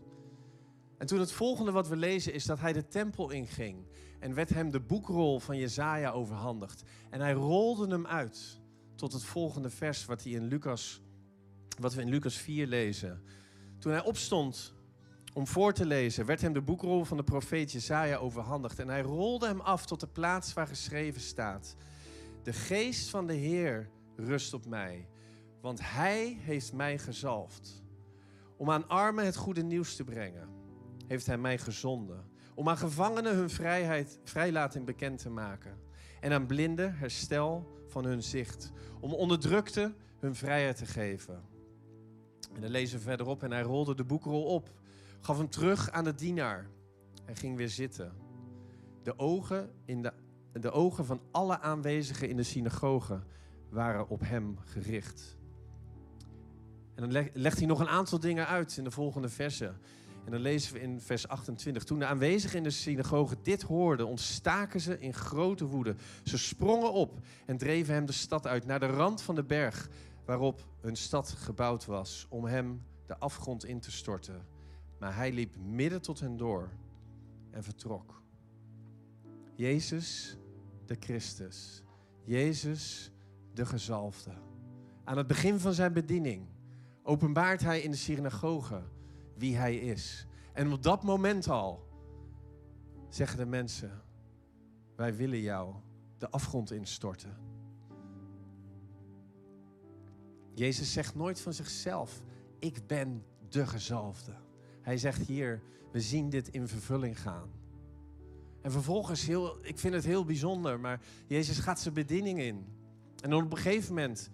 En 0.97 1.07
toen 1.07 1.19
het 1.19 1.31
volgende 1.31 1.71
wat 1.71 1.87
we 1.87 1.95
lezen 1.95 2.33
is 2.33 2.45
dat 2.45 2.59
hij 2.59 2.73
de 2.73 2.87
tempel 2.87 3.29
inging. 3.29 3.87
En 4.19 4.33
werd 4.33 4.49
hem 4.49 4.71
de 4.71 4.79
boekrol 4.79 5.39
van 5.39 5.57
Jezaja 5.57 6.11
overhandigd. 6.11 6.83
En 7.09 7.19
hij 7.19 7.33
rolde 7.33 7.87
hem 7.87 8.07
uit 8.07 8.59
tot 8.95 9.13
het 9.13 9.23
volgende 9.23 9.69
vers 9.69 10.05
wat, 10.05 10.25
in 10.25 10.47
Lucas, 10.47 11.01
wat 11.79 11.93
we 11.93 12.01
in 12.01 12.09
Lucas 12.09 12.35
4 12.35 12.67
lezen. 12.67 13.23
Toen 13.77 13.91
hij 13.91 14.03
opstond 14.03 14.73
om 15.33 15.47
voor 15.47 15.73
te 15.73 15.85
lezen, 15.85 16.25
werd 16.25 16.41
hem 16.41 16.53
de 16.53 16.61
boekrol 16.61 17.03
van 17.03 17.17
de 17.17 17.23
profeet 17.23 17.71
Jesaja 17.71 18.17
overhandigd. 18.17 18.79
En 18.79 18.87
hij 18.87 19.01
rolde 19.01 19.47
hem 19.47 19.61
af 19.61 19.85
tot 19.85 19.99
de 19.99 20.07
plaats 20.07 20.53
waar 20.53 20.67
geschreven 20.67 21.21
staat. 21.21 21.75
De 22.43 22.53
geest 22.53 23.09
van 23.09 23.27
de 23.27 23.33
Heer 23.33 23.89
rust 24.15 24.53
op 24.53 24.65
mij, 24.65 25.07
want 25.61 25.79
hij 25.83 26.37
heeft 26.39 26.73
mij 26.73 26.97
gezalfd. 26.97 27.83
Om 28.57 28.71
aan 28.71 28.87
armen 28.87 29.25
het 29.25 29.35
goede 29.35 29.63
nieuws 29.63 29.95
te 29.95 30.03
brengen, 30.03 30.49
heeft 31.07 31.25
hij 31.25 31.37
mij 31.37 31.57
gezonden. 31.57 32.29
Om 32.55 32.69
aan 32.69 32.77
gevangenen 32.77 33.35
hun 33.35 33.49
vrijheid, 33.49 34.19
vrijlating 34.23 34.85
bekend 34.85 35.21
te 35.21 35.29
maken. 35.29 35.79
En 36.19 36.31
aan 36.31 36.45
blinden 36.45 36.95
herstel 36.95 37.77
van 37.87 38.05
hun 38.05 38.23
zicht. 38.23 38.71
Om 38.99 39.13
onderdrukten 39.13 39.95
hun 40.19 40.35
vrijheid 40.35 40.77
te 40.77 40.85
geven. 40.85 41.43
En 42.53 42.61
dan 42.61 42.69
lezen 42.69 42.97
we 42.97 43.03
verderop 43.03 43.43
en 43.43 43.51
hij 43.51 43.61
rolde 43.61 43.95
de 43.95 44.03
boekrol 44.03 44.43
op 44.43 44.71
gaf 45.19 45.37
hem 45.37 45.49
terug 45.49 45.91
aan 45.91 46.03
de 46.03 46.15
dienaar 46.15 46.67
en 47.25 47.35
ging 47.35 47.57
weer 47.57 47.69
zitten. 47.69 48.13
De 49.03 49.19
ogen, 49.19 49.69
in 49.85 50.01
de, 50.01 50.13
de 50.51 50.71
ogen 50.71 51.05
van 51.05 51.21
alle 51.31 51.59
aanwezigen 51.59 52.29
in 52.29 52.35
de 52.35 52.43
synagoge 52.43 53.19
waren 53.69 54.09
op 54.09 54.19
hem 54.23 54.57
gericht. 54.59 55.37
En 56.95 57.09
dan 57.09 57.29
legt 57.33 57.57
hij 57.57 57.67
nog 57.67 57.79
een 57.79 57.87
aantal 57.87 58.19
dingen 58.19 58.47
uit 58.47 58.77
in 58.77 58.83
de 58.83 58.91
volgende 58.91 59.29
versen. 59.29 59.77
En 60.25 60.31
dan 60.31 60.41
lezen 60.41 60.73
we 60.73 60.79
in 60.79 61.01
vers 61.01 61.27
28. 61.27 61.83
Toen 61.83 61.99
de 61.99 62.05
aanwezigen 62.05 62.57
in 62.57 62.63
de 62.63 62.69
synagoge 62.69 63.35
dit 63.41 63.61
hoorden, 63.61 64.07
ontstaken 64.07 64.79
ze 64.79 64.99
in 64.99 65.13
grote 65.13 65.65
woede. 65.65 65.95
Ze 66.23 66.37
sprongen 66.37 66.91
op 66.91 67.19
en 67.45 67.57
dreven 67.57 67.93
hem 67.93 68.05
de 68.05 68.11
stad 68.11 68.47
uit, 68.47 68.65
naar 68.65 68.79
de 68.79 68.85
rand 68.85 69.21
van 69.21 69.35
de 69.35 69.43
berg 69.43 69.89
waarop 70.25 70.65
hun 70.81 70.95
stad 70.95 71.29
gebouwd 71.29 71.85
was, 71.85 72.25
om 72.29 72.45
hem 72.45 72.83
de 73.05 73.17
afgrond 73.17 73.65
in 73.65 73.79
te 73.79 73.91
storten. 73.91 74.45
Maar 74.99 75.15
hij 75.15 75.33
liep 75.33 75.55
midden 75.55 76.01
tot 76.01 76.19
hen 76.19 76.37
door 76.37 76.69
en 77.51 77.63
vertrok. 77.63 78.21
Jezus 79.55 80.37
de 80.85 80.95
Christus. 80.99 81.83
Jezus 82.23 83.11
de 83.53 83.65
gezalfde. 83.65 84.31
Aan 85.03 85.17
het 85.17 85.27
begin 85.27 85.59
van 85.59 85.73
zijn 85.73 85.93
bediening 85.93 86.47
openbaart 87.03 87.61
hij 87.61 87.81
in 87.81 87.91
de 87.91 87.97
synagoge 87.97 88.81
wie 89.35 89.55
hij 89.55 89.75
is. 89.75 90.27
En 90.53 90.71
op 90.71 90.83
dat 90.83 91.03
moment 91.03 91.47
al 91.47 91.87
zeggen 93.09 93.37
de 93.37 93.45
mensen: 93.45 94.01
Wij 94.95 95.15
willen 95.15 95.39
jou 95.39 95.75
de 96.17 96.29
afgrond 96.29 96.71
instorten. 96.71 97.37
Jezus 100.53 100.93
zegt 100.93 101.15
nooit 101.15 101.41
van 101.41 101.53
zichzelf: 101.53 102.21
Ik 102.59 102.87
ben 102.87 103.23
de 103.49 103.67
gezalfde. 103.67 104.33
Hij 104.89 104.97
zegt 104.97 105.27
hier, 105.27 105.61
we 105.91 106.01
zien 106.01 106.29
dit 106.29 106.47
in 106.47 106.67
vervulling 106.67 107.19
gaan. 107.19 107.49
En 108.61 108.71
vervolgens, 108.71 109.25
heel, 109.25 109.65
ik 109.65 109.79
vind 109.79 109.93
het 109.93 110.05
heel 110.05 110.25
bijzonder, 110.25 110.79
maar 110.79 111.01
Jezus 111.27 111.57
gaat 111.57 111.79
zijn 111.79 111.93
bediening 111.93 112.39
in. 112.39 112.65
En 113.21 113.33
op 113.33 113.51
een 113.51 113.57
gegeven 113.57 113.93
moment, 113.93 114.29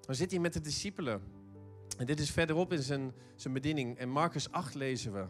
dan 0.00 0.14
zit 0.14 0.30
hij 0.30 0.40
met 0.40 0.52
de 0.52 0.60
discipelen. 0.60 1.22
En 1.98 2.06
dit 2.06 2.20
is 2.20 2.30
verderop 2.30 2.72
in 2.72 2.82
zijn, 2.82 3.12
zijn 3.36 3.54
bediening. 3.54 3.98
En 3.98 4.08
Marcus 4.08 4.50
8 4.50 4.74
lezen 4.74 5.12
we. 5.12 5.26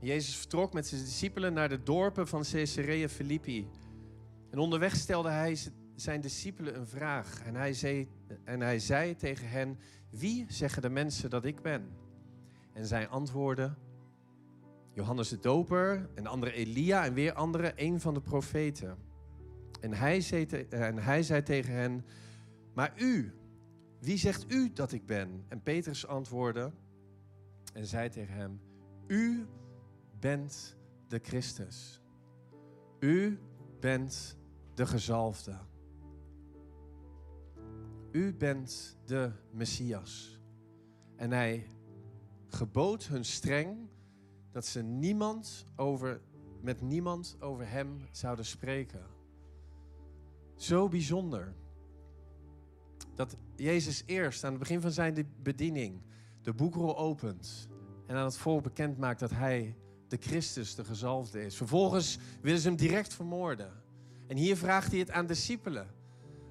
Jezus 0.00 0.36
vertrok 0.36 0.72
met 0.72 0.86
zijn 0.86 1.04
discipelen 1.04 1.52
naar 1.52 1.68
de 1.68 1.82
dorpen 1.82 2.28
van 2.28 2.42
Caesarea 2.42 3.08
Philippi. 3.08 3.68
En 4.50 4.58
onderweg 4.58 4.96
stelde 4.96 5.30
hij 5.30 5.58
zijn 5.94 6.20
discipelen 6.20 6.76
een 6.76 6.86
vraag. 6.86 7.42
En 7.44 7.54
hij, 7.54 7.72
zei, 7.72 8.08
en 8.44 8.60
hij 8.60 8.78
zei 8.78 9.16
tegen 9.16 9.48
hen, 9.48 9.78
wie 10.10 10.46
zeggen 10.48 10.82
de 10.82 10.90
mensen 10.90 11.30
dat 11.30 11.44
ik 11.44 11.62
ben? 11.62 12.02
En 12.74 12.86
zij 12.86 13.08
antwoordden, 13.08 13.76
Johannes 14.92 15.28
de 15.28 15.38
Doper, 15.38 16.08
en 16.14 16.22
de 16.22 16.28
andere 16.28 16.52
Elia 16.52 17.04
en 17.04 17.14
weer 17.14 17.32
andere, 17.32 17.72
een 17.76 18.00
van 18.00 18.14
de 18.14 18.20
profeten. 18.20 18.98
En 19.80 19.92
hij, 19.92 20.20
zei 20.20 20.46
en 20.68 20.98
hij 20.98 21.22
zei 21.22 21.42
tegen 21.42 21.74
hen, 21.74 22.04
maar 22.74 22.92
u, 22.96 23.32
wie 24.00 24.16
zegt 24.16 24.52
u 24.52 24.72
dat 24.72 24.92
ik 24.92 25.06
ben? 25.06 25.44
En 25.48 25.62
Petrus 25.62 26.06
antwoordde 26.06 26.72
en 27.72 27.86
zei 27.86 28.08
tegen 28.08 28.34
hem, 28.34 28.60
u 29.06 29.46
bent 30.20 30.76
de 31.08 31.18
Christus. 31.22 32.02
U 32.98 33.38
bent 33.80 34.38
de 34.74 34.86
gezalfde. 34.86 35.58
U 38.10 38.34
bent 38.34 38.96
de 39.04 39.32
Messias. 39.50 40.40
En 41.16 41.30
hij 41.30 41.66
gebood 42.54 43.06
hun 43.06 43.24
streng 43.24 43.88
dat 44.52 44.66
ze 44.66 44.82
niemand 44.82 45.66
over 45.76 46.20
met 46.60 46.80
niemand 46.80 47.36
over 47.40 47.68
hem 47.68 48.00
zouden 48.10 48.44
spreken. 48.44 49.06
Zo 50.56 50.88
bijzonder. 50.88 51.54
Dat 53.14 53.36
Jezus 53.56 54.02
eerst 54.06 54.44
aan 54.44 54.50
het 54.50 54.60
begin 54.60 54.80
van 54.80 54.90
zijn 54.90 55.34
bediening 55.42 56.02
de 56.42 56.52
boekrol 56.52 56.98
opent 56.98 57.68
en 58.06 58.16
aan 58.16 58.24
het 58.24 58.36
volk 58.36 58.62
bekend 58.62 58.98
maakt 58.98 59.20
dat 59.20 59.30
hij 59.30 59.76
de 60.08 60.16
Christus, 60.20 60.74
de 60.74 60.84
gezalfde 60.84 61.44
is. 61.44 61.56
Vervolgens 61.56 62.18
willen 62.42 62.60
ze 62.60 62.68
hem 62.68 62.76
direct 62.76 63.14
vermoorden. 63.14 63.72
En 64.26 64.36
hier 64.36 64.56
vraagt 64.56 64.90
hij 64.90 65.00
het 65.00 65.10
aan 65.10 65.26
discipelen. 65.26 65.86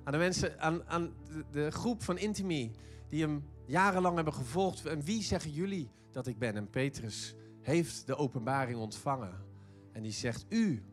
Aan 0.03 0.11
de 0.11 0.17
mensen, 0.17 0.59
aan, 0.59 0.83
aan 0.87 1.13
de, 1.51 1.71
groep 1.71 2.03
van 2.03 2.17
Intimi, 2.17 2.71
die 3.09 3.21
hem 3.21 3.43
jarenlang 3.65 4.15
hebben 4.15 4.33
gevolgd. 4.33 4.85
En 4.85 5.01
wie 5.01 5.23
zeggen 5.23 5.51
jullie 5.51 5.91
dat 6.11 6.27
ik 6.27 6.37
ben? 6.37 6.55
En 6.55 6.69
Petrus 6.69 7.35
heeft 7.61 8.07
de 8.07 8.15
openbaring 8.15 8.79
ontvangen. 8.79 9.45
En 9.91 10.01
die 10.01 10.11
zegt, 10.11 10.45
u 10.49 10.83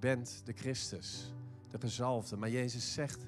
bent 0.00 0.42
de 0.44 0.52
Christus, 0.52 1.32
de 1.70 1.80
gezalfde. 1.80 2.36
Maar 2.36 2.50
Jezus 2.50 2.92
zegt, 2.92 3.26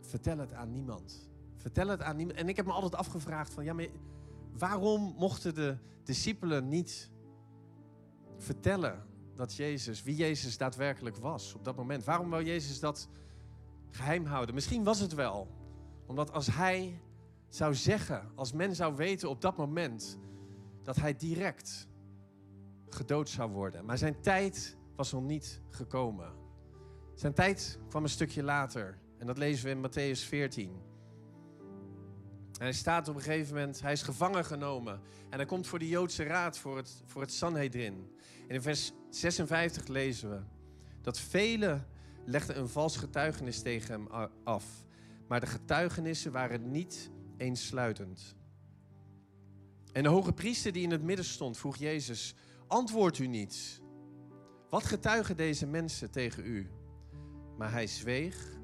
vertel 0.00 0.38
het 0.38 0.52
aan 0.52 0.70
niemand. 0.70 1.30
Vertel 1.56 1.88
het 1.88 2.02
aan 2.02 2.16
niemand. 2.16 2.38
En 2.38 2.48
ik 2.48 2.56
heb 2.56 2.66
me 2.66 2.72
altijd 2.72 2.94
afgevraagd 2.94 3.52
van, 3.52 3.64
ja, 3.64 3.72
maar 3.72 3.86
waarom 4.58 5.14
mochten 5.18 5.54
de 5.54 5.76
discipelen 6.04 6.68
niet 6.68 7.10
vertellen 8.36 9.06
dat 9.34 9.54
Jezus, 9.54 10.02
wie 10.02 10.16
Jezus 10.16 10.56
daadwerkelijk 10.56 11.16
was 11.16 11.54
op 11.54 11.64
dat 11.64 11.76
moment? 11.76 12.04
Waarom 12.04 12.30
wou 12.30 12.44
Jezus 12.44 12.80
dat 12.80 13.08
geheim 13.90 14.26
houden? 14.26 14.54
Misschien 14.54 14.84
was 14.84 15.00
het 15.00 15.14
wel, 15.14 15.48
omdat 16.06 16.32
als 16.32 16.46
hij 16.46 17.00
zou 17.50 17.74
zeggen, 17.74 18.30
als 18.34 18.52
men 18.52 18.74
zou 18.74 18.96
weten 18.96 19.28
op 19.28 19.40
dat 19.40 19.56
moment 19.56 20.18
dat 20.82 20.96
hij 20.96 21.16
direct 21.16 21.88
gedood 22.88 23.28
zou 23.28 23.50
worden. 23.50 23.84
Maar 23.84 23.98
zijn 23.98 24.20
tijd 24.20 24.76
was 24.96 25.12
nog 25.12 25.22
niet 25.22 25.60
gekomen. 25.70 26.32
Zijn 27.14 27.34
tijd 27.34 27.78
kwam 27.88 28.02
een 28.02 28.08
stukje 28.08 28.42
later. 28.42 28.98
En 29.18 29.26
dat 29.26 29.38
lezen 29.38 29.64
we 29.64 29.70
in 29.70 29.88
Matthäus 29.88 30.28
14. 30.28 30.70
En 32.58 32.66
hij 32.66 32.72
staat 32.72 33.08
op 33.08 33.14
een 33.14 33.22
gegeven 33.22 33.54
moment, 33.54 33.80
hij 33.80 33.92
is 33.92 34.02
gevangen 34.02 34.44
genomen. 34.44 35.00
En 35.30 35.38
hij 35.38 35.46
komt 35.46 35.66
voor 35.66 35.78
de 35.78 35.88
Joodse 35.88 36.22
raad, 36.22 36.58
voor 36.58 36.76
het, 36.76 37.02
voor 37.06 37.20
het 37.20 37.32
Sanhedrin. 37.32 38.10
En 38.48 38.54
in 38.54 38.62
vers 38.62 38.92
56 39.10 39.86
lezen 39.86 40.30
we 40.30 40.40
dat 41.00 41.18
velen 41.18 41.86
legden 42.24 42.58
een 42.58 42.68
vals 42.68 42.96
getuigenis 42.96 43.62
tegen 43.62 43.92
hem 43.92 44.32
af. 44.44 44.64
Maar 45.28 45.40
de 45.40 45.46
getuigenissen 45.46 46.32
waren 46.32 46.70
niet 46.70 47.10
eensluitend. 47.40 48.36
En 49.92 50.02
de 50.02 50.08
hoge 50.08 50.32
priester 50.32 50.72
die 50.72 50.82
in 50.82 50.90
het 50.90 51.02
midden 51.02 51.24
stond, 51.24 51.58
vroeg 51.58 51.76
Jezus: 51.76 52.34
Antwoordt 52.66 53.18
u 53.18 53.26
niets? 53.26 53.80
Wat 54.70 54.84
getuigen 54.84 55.36
deze 55.36 55.66
mensen 55.66 56.10
tegen 56.10 56.46
u? 56.46 56.70
Maar 57.56 57.72
hij 57.72 57.86
zweeg 57.86 58.58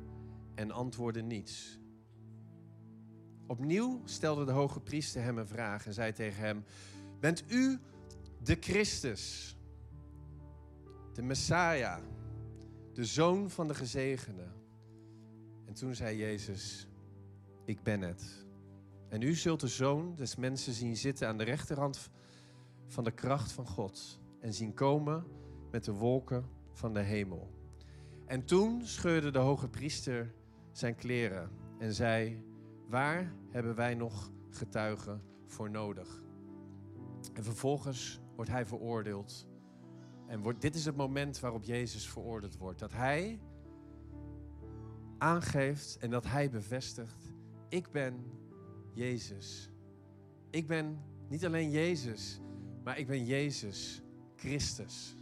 en 0.55 0.71
antwoordde 0.71 1.23
niets. 1.23 1.79
Opnieuw 3.47 4.01
stelde 4.05 4.45
de 4.45 4.53
hoge 4.53 4.81
priester 4.81 5.23
hem 5.23 5.39
een 5.39 5.47
vraag 5.47 5.87
en 5.87 5.93
zei 5.93 6.13
tegen 6.13 6.43
hem: 6.43 6.65
Bent 7.21 7.45
u 7.49 7.79
de 8.43 8.57
Christus, 8.61 9.57
de 11.13 11.23
Messiah, 11.23 12.03
de 12.93 13.05
zoon 13.05 13.51
van 13.51 13.69
de 13.69 13.75
gezegende? 13.75 14.47
En 15.65 15.75
toen 15.75 15.95
zei 15.95 16.17
Jezus: 16.17 16.89
Ik 17.65 17.83
ben 17.83 18.01
het. 18.01 18.46
En 19.09 19.23
u 19.23 19.35
zult 19.35 19.61
de 19.61 19.69
zoon 19.69 20.15
des 20.15 20.37
mensen 20.37 20.73
zien 20.73 20.97
zitten 20.97 21.29
aan 21.29 21.39
de 21.39 21.45
rechterhand 21.45 22.11
van 22.87 23.05
de 23.05 23.11
kracht 23.11 23.53
van 23.53 23.67
God 23.67 24.21
en 24.41 24.55
zien 24.55 24.75
komen 24.75 25.25
met 25.71 25.85
de 25.85 25.93
wolken 25.93 26.45
van 26.73 26.95
de 26.95 27.01
hemel. 27.01 27.51
En 28.27 28.45
toen 28.45 28.85
scheurde 28.85 29.31
de 29.31 29.39
hoge 29.39 29.69
priester 29.69 30.35
zijn 30.73 30.95
kleren 30.95 31.51
en 31.79 31.93
zei: 31.93 32.45
Waar 32.89 33.35
hebben 33.51 33.75
wij 33.75 33.95
nog 33.95 34.31
getuigen 34.51 35.23
voor 35.47 35.71
nodig? 35.71 36.23
En 37.33 37.45
vervolgens 37.45 38.21
wordt 38.37 38.51
hij 38.51 38.67
veroordeeld. 38.67 39.49
En 40.27 40.41
wordt, 40.41 40.61
dit 40.61 40.75
is 40.75 40.85
het 40.85 40.97
moment 40.97 41.41
waarop 41.41 41.65
Jezus 41.65 42.09
veroordeeld 42.09 42.57
wordt. 42.57 42.79
Dat 42.79 42.93
hij 42.93 43.41
aangeeft 45.19 45.99
en 45.99 46.11
dat 46.11 46.27
hij 46.27 46.51
bevestigt: 46.51 47.35
Ik 47.69 47.91
ben 47.91 48.25
Jezus. 48.97 49.71
Ik 50.51 50.67
ben 50.67 50.99
niet 51.29 51.45
alleen 51.45 51.71
Jezus, 51.71 52.41
maar 52.85 52.99
ik 52.99 53.07
ben 53.07 53.25
Jezus 53.25 54.03
Christus. 54.37 55.15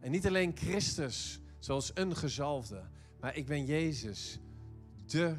En 0.00 0.10
niet 0.10 0.26
alleen 0.26 0.56
Christus 0.56 1.40
zoals 1.58 1.90
een 1.94 2.16
gezalfde, 2.16 2.88
maar 3.20 3.36
ik 3.36 3.46
ben 3.46 3.64
Jezus, 3.64 4.40
de 5.06 5.36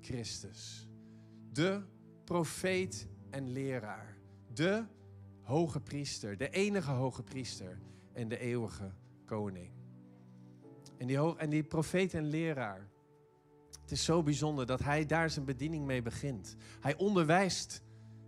Christus. 0.00 0.88
De 1.52 1.82
profeet 2.24 3.08
en 3.30 3.52
leraar. 3.52 4.16
De 4.52 4.84
hoge 5.40 5.80
priester, 5.80 6.36
de 6.36 6.50
enige 6.50 6.90
hoge 6.90 7.22
priester 7.22 7.78
en 8.12 8.28
de 8.28 8.38
eeuwige 8.38 8.92
koning. 9.24 9.70
En 10.96 11.06
die, 11.06 11.36
en 11.36 11.50
die 11.50 11.64
profeet 11.64 12.14
en 12.14 12.24
leraar, 12.24 12.90
het 13.84 13.92
is 13.92 14.04
zo 14.04 14.22
bijzonder 14.22 14.66
dat 14.66 14.80
hij 14.80 15.06
daar 15.06 15.30
zijn 15.30 15.44
bediening 15.44 15.84
mee 15.84 16.02
begint. 16.02 16.56
Hij 16.80 16.96
onderwijst 16.96 17.82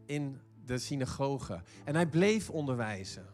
in 0.07 0.41
de 0.65 0.79
synagoge 0.79 1.63
en 1.85 1.95
hij 1.95 2.07
bleef 2.07 2.51
onderwijzen. 2.51 3.27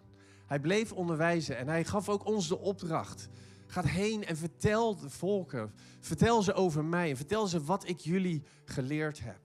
Hij 0.47 0.61
bleef 0.61 0.93
onderwijzen 0.93 1.57
en 1.57 1.69
hij 1.69 1.85
gaf 1.85 2.09
ook 2.09 2.27
ons 2.27 2.49
de 2.49 2.59
opdracht. 2.59 3.29
Ga 3.67 3.83
heen 3.83 4.25
en 4.25 4.37
vertel 4.37 4.97
de 4.97 5.11
volken, 5.11 5.73
vertel 6.01 6.43
ze 6.43 6.53
over 6.53 6.85
mij 6.85 7.11
en 7.11 7.17
vertel 7.17 7.47
ze 7.47 7.65
wat 7.65 7.89
ik 7.89 7.99
jullie 7.99 8.43
geleerd 8.65 9.21
heb. 9.21 9.41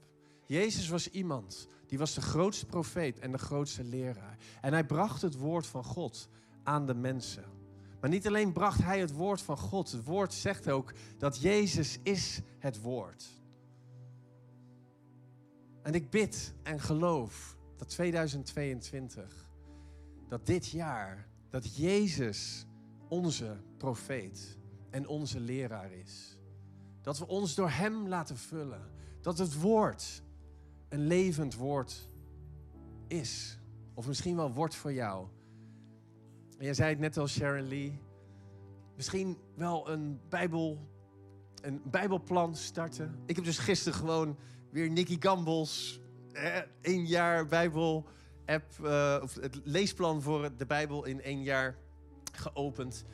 Jezus 0.45 0.89
was 0.89 1.09
iemand, 1.09 1.67
die 1.87 1.97
was 1.97 2.13
de 2.13 2.21
grootste 2.21 2.65
profeet 2.65 3.19
en 3.19 3.31
de 3.31 3.37
grootste 3.37 3.83
leraar. 3.83 4.37
En 4.61 4.73
hij 4.73 4.85
bracht 4.85 5.21
het 5.21 5.37
woord 5.37 5.67
van 5.67 5.83
God 5.83 6.29
aan 6.63 6.85
de 6.85 6.95
mensen. 6.95 7.43
Maar 7.99 8.09
niet 8.09 8.27
alleen 8.27 8.53
bracht 8.53 8.83
hij 8.83 8.99
het 8.99 9.11
woord 9.11 9.41
van 9.41 9.57
God. 9.57 9.91
Het 9.91 10.03
woord 10.03 10.33
zegt 10.33 10.69
ook 10.69 10.93
dat 11.17 11.41
Jezus 11.41 11.99
is 12.03 12.41
het 12.59 12.81
woord. 12.81 13.25
En 15.81 15.93
ik 15.93 16.09
bid 16.09 16.53
en 16.63 16.79
geloof 16.79 17.57
dat 17.77 17.89
2022, 17.89 19.49
dat 20.27 20.45
dit 20.45 20.67
jaar, 20.67 21.27
dat 21.49 21.75
Jezus 21.75 22.65
onze 23.07 23.57
profeet 23.77 24.57
en 24.89 25.07
onze 25.07 25.39
leraar 25.39 25.91
is. 25.91 26.37
Dat 27.01 27.19
we 27.19 27.27
ons 27.27 27.55
door 27.55 27.69
Hem 27.69 28.07
laten 28.07 28.37
vullen. 28.37 28.91
Dat 29.21 29.37
het 29.37 29.59
woord 29.59 30.23
een 30.89 31.07
levend 31.07 31.55
woord 31.55 32.09
is. 33.07 33.59
Of 33.93 34.07
misschien 34.07 34.35
wel 34.35 34.53
wordt 34.53 34.75
voor 34.75 34.93
jou. 34.93 35.27
En 36.57 36.65
jij 36.65 36.73
zei 36.73 36.89
het 36.89 36.99
net 36.99 37.17
al, 37.17 37.27
Sharon 37.27 37.67
Lee. 37.67 37.99
Misschien 38.95 39.37
wel 39.55 39.89
een, 39.89 40.19
Bijbel, 40.29 40.87
een 41.61 41.81
Bijbelplan 41.85 42.55
starten. 42.55 43.19
Ik 43.25 43.35
heb 43.35 43.45
dus 43.45 43.57
gisteren 43.57 43.99
gewoon 43.99 44.37
weer 44.71 44.89
Nicky 44.89 45.17
Gambles 45.19 46.01
eh, 46.81 47.07
jaar 47.07 47.45
Bijbel-app, 47.45 48.79
of 49.23 49.35
het 49.35 49.59
leesplan 49.63 50.21
voor 50.21 50.55
de 50.57 50.65
Bijbel 50.65 51.05
in 51.05 51.21
één 51.21 51.43
jaar 51.43 51.77
geopend. 52.31 53.05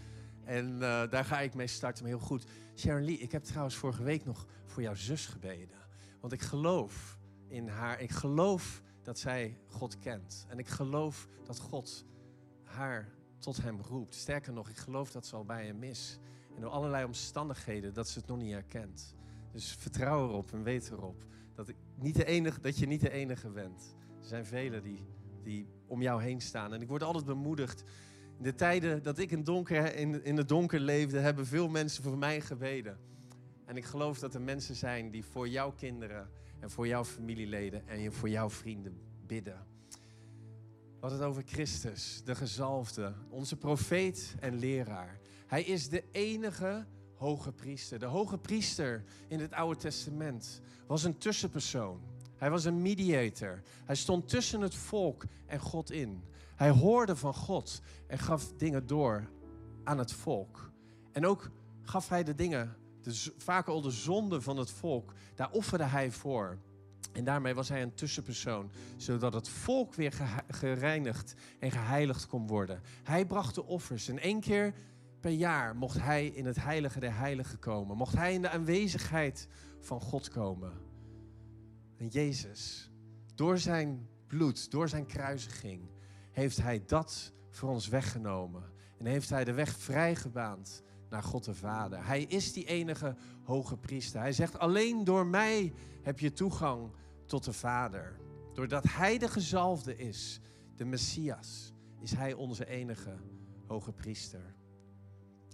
En 0.43 0.73
uh, 0.73 0.79
daar 1.10 1.25
ga 1.25 1.39
ik 1.39 1.53
mee 1.53 1.67
starten, 1.67 2.03
maar 2.03 2.12
heel 2.12 2.25
goed. 2.25 2.45
Sharon 2.75 3.06
Lee, 3.06 3.17
ik 3.17 3.32
heb 3.32 3.43
trouwens 3.43 3.75
vorige 3.75 4.03
week 4.03 4.25
nog 4.25 4.45
voor 4.65 4.82
jouw 4.82 4.95
zus 4.95 5.25
gebeden. 5.25 5.77
Want 6.21 6.34
ik 6.34 6.41
geloof 6.41 7.19
in 7.47 7.67
haar. 7.67 8.01
Ik 8.01 8.12
geloof 8.12 8.82
dat 9.01 9.19
zij 9.19 9.58
God 9.67 9.99
kent. 9.99 10.45
En 10.49 10.60
ik 10.60 10.67
geloof 10.67 11.27
dat 11.45 11.60
God 11.60 12.06
haar 12.63 13.13
tot 13.43 13.62
hem 13.62 13.82
roept. 13.82 14.15
Sterker 14.15 14.53
nog, 14.53 14.69
ik 14.69 14.77
geloof 14.77 15.12
dat 15.12 15.25
ze 15.25 15.36
al 15.36 15.45
bij 15.45 15.65
hem 15.65 15.84
is. 15.84 16.19
En 16.56 16.62
door 16.62 16.69
allerlei 16.69 17.06
omstandigheden 17.06 17.93
dat 17.93 18.10
ze 18.10 18.19
het 18.19 18.27
nog 18.27 18.38
niet 18.38 18.51
herkent. 18.51 19.15
Dus 19.51 19.71
vertrouw 19.71 20.27
erop 20.27 20.53
en 20.53 20.63
weet 20.63 20.91
erop 20.91 21.25
dat, 21.56 21.69
ik 21.69 21.75
niet 21.95 22.15
de 22.15 22.25
enige, 22.25 22.62
dat 22.62 22.77
je 22.77 22.88
niet 22.88 23.01
de 23.01 23.12
enige 23.12 23.49
bent. 23.49 23.95
Er 24.21 24.27
zijn 24.27 24.45
velen 24.45 24.84
die, 24.84 25.06
die 25.43 25.67
om 25.88 26.01
jou 26.01 26.21
heen 26.21 26.41
staan. 26.41 26.73
En 26.73 26.82
ik 26.82 26.88
word 26.88 27.03
altijd 27.03 27.25
bemoedigd. 27.25 27.84
In 28.38 28.43
de 28.43 28.56
tijden 28.56 29.03
dat 29.03 29.17
ik 29.17 29.32
in, 29.32 29.43
donker, 29.43 29.95
in, 29.95 30.23
in 30.23 30.38
het 30.38 30.47
donker 30.47 30.79
leefde, 30.79 31.19
hebben 31.19 31.45
veel 31.45 31.69
mensen 31.69 32.03
voor 32.03 32.17
mij 32.17 32.41
gebeden. 32.41 32.97
En 33.65 33.77
ik 33.77 33.86
geloof 33.86 34.19
dat 34.19 34.34
er 34.34 34.41
mensen 34.41 34.75
zijn 34.75 35.12
die 35.12 35.25
voor 35.25 35.47
jouw 35.47 35.71
kinderen 35.71 36.29
en 36.60 36.69
voor 36.69 36.88
jouw 36.88 37.06
familieleden 37.06 37.88
en 37.88 38.13
voor 38.13 38.29
jouw 38.29 38.49
vrienden 38.49 39.01
bidden. 39.25 39.73
Wat 41.04 41.12
het 41.12 41.22
over 41.22 41.44
Christus, 41.46 42.22
de 42.26 42.36
gezalfde, 42.36 43.13
onze 43.30 43.56
profeet 43.56 44.36
en 44.39 44.60
leraar. 44.60 45.20
Hij 45.48 45.63
is 45.63 45.89
de 45.89 46.04
enige 46.12 46.86
hoge 47.16 47.52
priester. 47.52 48.00
De 48.00 48.06
hoge 48.06 48.38
priester 48.38 49.04
in 49.28 49.39
het 49.39 49.54
Oude 49.54 49.80
Testament 49.80 50.62
was 50.88 51.04
een 51.04 51.18
tussenpersoon. 51.18 52.02
Hij 52.38 52.50
was 52.50 52.66
een 52.66 52.82
mediator. 52.82 53.62
Hij 53.86 53.96
stond 53.96 54.30
tussen 54.30 54.62
het 54.62 54.76
volk 54.76 55.26
en 55.46 55.60
God 55.60 55.92
in. 55.92 56.24
Hij 56.56 56.70
hoorde 56.70 57.16
van 57.16 57.34
God 57.34 57.82
en 58.08 58.20
gaf 58.20 58.54
dingen 58.58 58.88
door 58.88 59.30
aan 59.84 59.98
het 59.98 60.12
volk. 60.12 60.72
En 61.12 61.26
ook 61.26 61.52
gaf 61.82 62.10
hij 62.10 62.24
de 62.24 62.36
dingen, 62.36 62.76
de, 63.02 63.34
vaak 63.38 63.68
al 63.68 63.82
de 63.82 63.92
zonden 63.92 64.44
van 64.44 64.58
het 64.58 64.72
volk, 64.72 65.13
daar 65.36 65.52
offerde 65.52 65.86
hij 65.86 66.12
voor. 66.12 66.58
En 67.13 67.23
daarmee 67.23 67.54
was 67.54 67.69
hij 67.69 67.82
een 67.82 67.93
tussenpersoon, 67.93 68.71
zodat 68.97 69.34
het 69.34 69.49
volk 69.49 69.93
weer 69.93 70.13
gereinigd 70.47 71.34
en 71.60 71.71
geheiligd 71.71 72.28
kon 72.28 72.47
worden. 72.47 72.82
Hij 73.04 73.26
bracht 73.26 73.56
de 73.56 73.65
offers 73.65 74.08
en 74.08 74.19
één 74.19 74.39
keer 74.39 74.73
per 75.19 75.32
jaar 75.32 75.76
mocht 75.76 75.99
hij 75.99 76.28
in 76.28 76.45
het 76.45 76.63
heilige 76.63 76.99
der 76.99 77.17
heiligen 77.17 77.60
komen. 77.60 77.97
Mocht 77.97 78.15
hij 78.15 78.34
in 78.34 78.41
de 78.41 78.49
aanwezigheid 78.49 79.47
van 79.80 80.02
God 80.02 80.30
komen. 80.30 80.73
En 81.97 82.08
Jezus, 82.08 82.91
door 83.36 83.58
zijn 83.58 84.08
bloed, 84.28 84.71
door 84.71 84.89
zijn 84.89 85.06
kruisiging, 85.06 85.89
heeft 86.32 86.62
hij 86.62 86.84
dat 86.86 87.34
voor 87.49 87.69
ons 87.69 87.88
weggenomen. 87.88 88.63
En 88.97 89.06
heeft 89.06 89.30
hij 89.30 89.43
de 89.43 89.54
weg 89.54 89.78
vrijgebaand 89.78 90.84
naar 91.10 91.23
God 91.23 91.43
de 91.43 91.54
Vader. 91.54 92.06
Hij 92.06 92.23
is 92.23 92.54
die 92.54 92.65
enige 92.65 93.15
hoge 93.43 93.78
priester. 93.78 94.19
Hij 94.19 94.34
zegt, 94.34 94.60
alleen 94.60 95.04
door 95.04 95.26
mij 95.26 95.73
heb 96.02 96.19
je 96.19 96.34
toegang 96.34 96.91
tot 97.26 97.44
de 97.44 97.54
Vader. 97.54 98.20
Doordat 98.54 98.84
hij 98.84 99.18
de 99.18 99.28
gezalfde 99.28 99.96
is, 99.96 100.40
de 100.76 100.86
Messias, 100.86 101.74
is 102.00 102.12
hij 102.12 102.34
onze 102.34 102.66
enige 102.66 103.16
hoge 103.68 103.92
priester. 103.92 104.56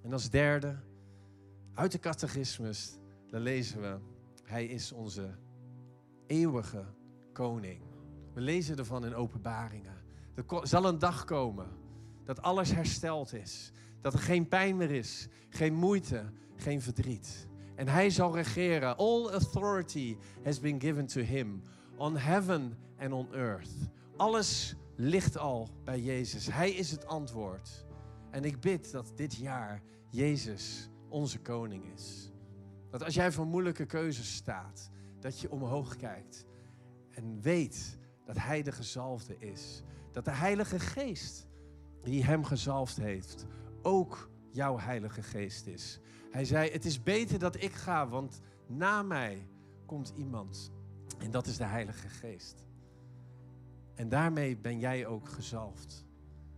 En 0.03 0.13
als 0.13 0.29
derde, 0.29 0.79
uit 1.73 1.91
de 1.91 1.99
catechismus, 1.99 2.97
dan 3.27 3.41
lezen 3.41 3.81
we, 3.81 3.97
hij 4.43 4.65
is 4.65 4.91
onze 4.91 5.37
eeuwige 6.27 6.85
koning. 7.33 7.81
We 8.33 8.41
lezen 8.41 8.77
ervan 8.77 9.05
in 9.05 9.15
openbaringen. 9.15 9.97
Er 10.35 10.67
zal 10.67 10.85
een 10.85 10.99
dag 10.99 11.25
komen 11.25 11.67
dat 12.23 12.41
alles 12.41 12.71
hersteld 12.71 13.33
is. 13.33 13.71
Dat 14.01 14.13
er 14.13 14.19
geen 14.19 14.47
pijn 14.47 14.77
meer 14.77 14.91
is, 14.91 15.27
geen 15.49 15.73
moeite, 15.73 16.31
geen 16.55 16.81
verdriet. 16.81 17.47
En 17.79 17.87
hij 17.87 18.09
zal 18.09 18.35
regeren. 18.35 18.97
All 18.97 19.27
authority 19.29 20.17
has 20.43 20.59
been 20.59 20.79
given 20.81 21.05
to 21.05 21.21
him 21.21 21.61
on 21.97 22.17
heaven 22.17 22.77
and 22.97 23.11
on 23.11 23.33
earth. 23.33 23.69
Alles 24.17 24.75
ligt 24.95 25.37
al 25.37 25.69
bij 25.83 25.99
Jezus. 25.99 26.47
Hij 26.47 26.71
is 26.71 26.91
het 26.91 27.05
antwoord. 27.05 27.85
En 28.31 28.43
ik 28.43 28.59
bid 28.59 28.91
dat 28.91 29.11
dit 29.15 29.35
jaar 29.35 29.81
Jezus 30.09 30.89
onze 31.09 31.39
koning 31.39 31.93
is. 31.93 32.31
Dat 32.89 33.03
als 33.03 33.13
jij 33.13 33.31
voor 33.31 33.45
moeilijke 33.45 33.85
keuzes 33.85 34.35
staat, 34.35 34.89
dat 35.19 35.39
je 35.39 35.51
omhoog 35.51 35.95
kijkt 35.95 36.45
en 37.09 37.41
weet 37.41 37.97
dat 38.25 38.37
Hij 38.37 38.63
de 38.63 38.71
gezalfde 38.71 39.37
is. 39.37 39.83
Dat 40.11 40.25
de 40.25 40.31
Heilige 40.31 40.79
Geest 40.79 41.47
die 42.01 42.23
Hem 42.23 42.43
gezalfd 42.43 42.97
heeft, 42.97 43.45
ook 43.81 44.29
jouw 44.51 44.79
Heilige 44.79 45.21
Geest 45.21 45.67
is. 45.67 45.99
Hij 46.29 46.45
zei, 46.45 46.71
het 46.71 46.85
is 46.85 47.03
beter 47.03 47.39
dat 47.39 47.61
ik 47.61 47.71
ga, 47.71 48.07
want 48.07 48.41
na 48.67 49.01
mij 49.01 49.47
komt 49.85 50.13
iemand. 50.15 50.71
En 51.19 51.31
dat 51.31 51.47
is 51.47 51.57
de 51.57 51.63
Heilige 51.63 52.09
Geest. 52.09 52.67
En 53.95 54.09
daarmee 54.09 54.57
ben 54.57 54.79
jij 54.79 55.07
ook 55.07 55.29
gezalfd. 55.29 56.05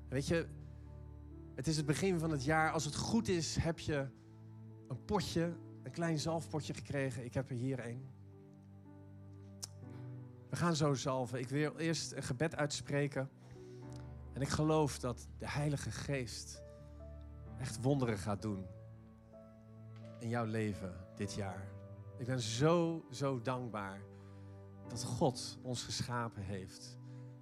Weet 0.10 0.27
je, 0.27 0.47
het 1.55 1.67
is 1.67 1.77
het 1.77 1.86
begin 1.86 2.19
van 2.19 2.31
het 2.31 2.43
jaar. 2.43 2.71
Als 2.71 2.86
het 2.86 2.95
goed 2.95 3.27
is, 3.27 3.55
heb 3.55 3.79
je 3.79 4.07
een 4.88 5.05
potje, 5.05 5.53
een 5.84 5.91
klein 5.91 6.19
zalfpotje 6.19 6.73
gekregen. 6.73 7.25
Ik 7.25 7.34
heb 7.34 7.49
er 7.49 7.55
hier 7.55 7.88
een. 7.88 8.10
We 10.49 10.55
gaan 10.55 10.75
zo 10.75 10.93
zalven. 10.93 11.39
Ik 11.39 11.49
wil 11.49 11.77
eerst 11.77 12.12
een 12.12 12.23
gebed 12.23 12.55
uitspreken. 12.55 13.29
En 14.34 14.41
ik 14.41 14.49
geloof 14.49 14.99
dat 14.99 15.27
de 15.38 15.49
Heilige 15.49 15.91
Geest 15.91 16.62
echt 17.57 17.81
wonderen 17.81 18.17
gaat 18.17 18.41
doen 18.41 18.65
in 20.21 20.29
jouw 20.29 20.45
leven 20.45 20.93
dit 21.15 21.34
jaar. 21.34 21.67
Ik 22.17 22.25
ben 22.25 22.39
zo, 22.39 23.05
zo 23.12 23.41
dankbaar 23.41 24.01
dat 24.88 25.03
God 25.03 25.57
ons 25.62 25.84
geschapen 25.84 26.43
heeft. 26.43 26.99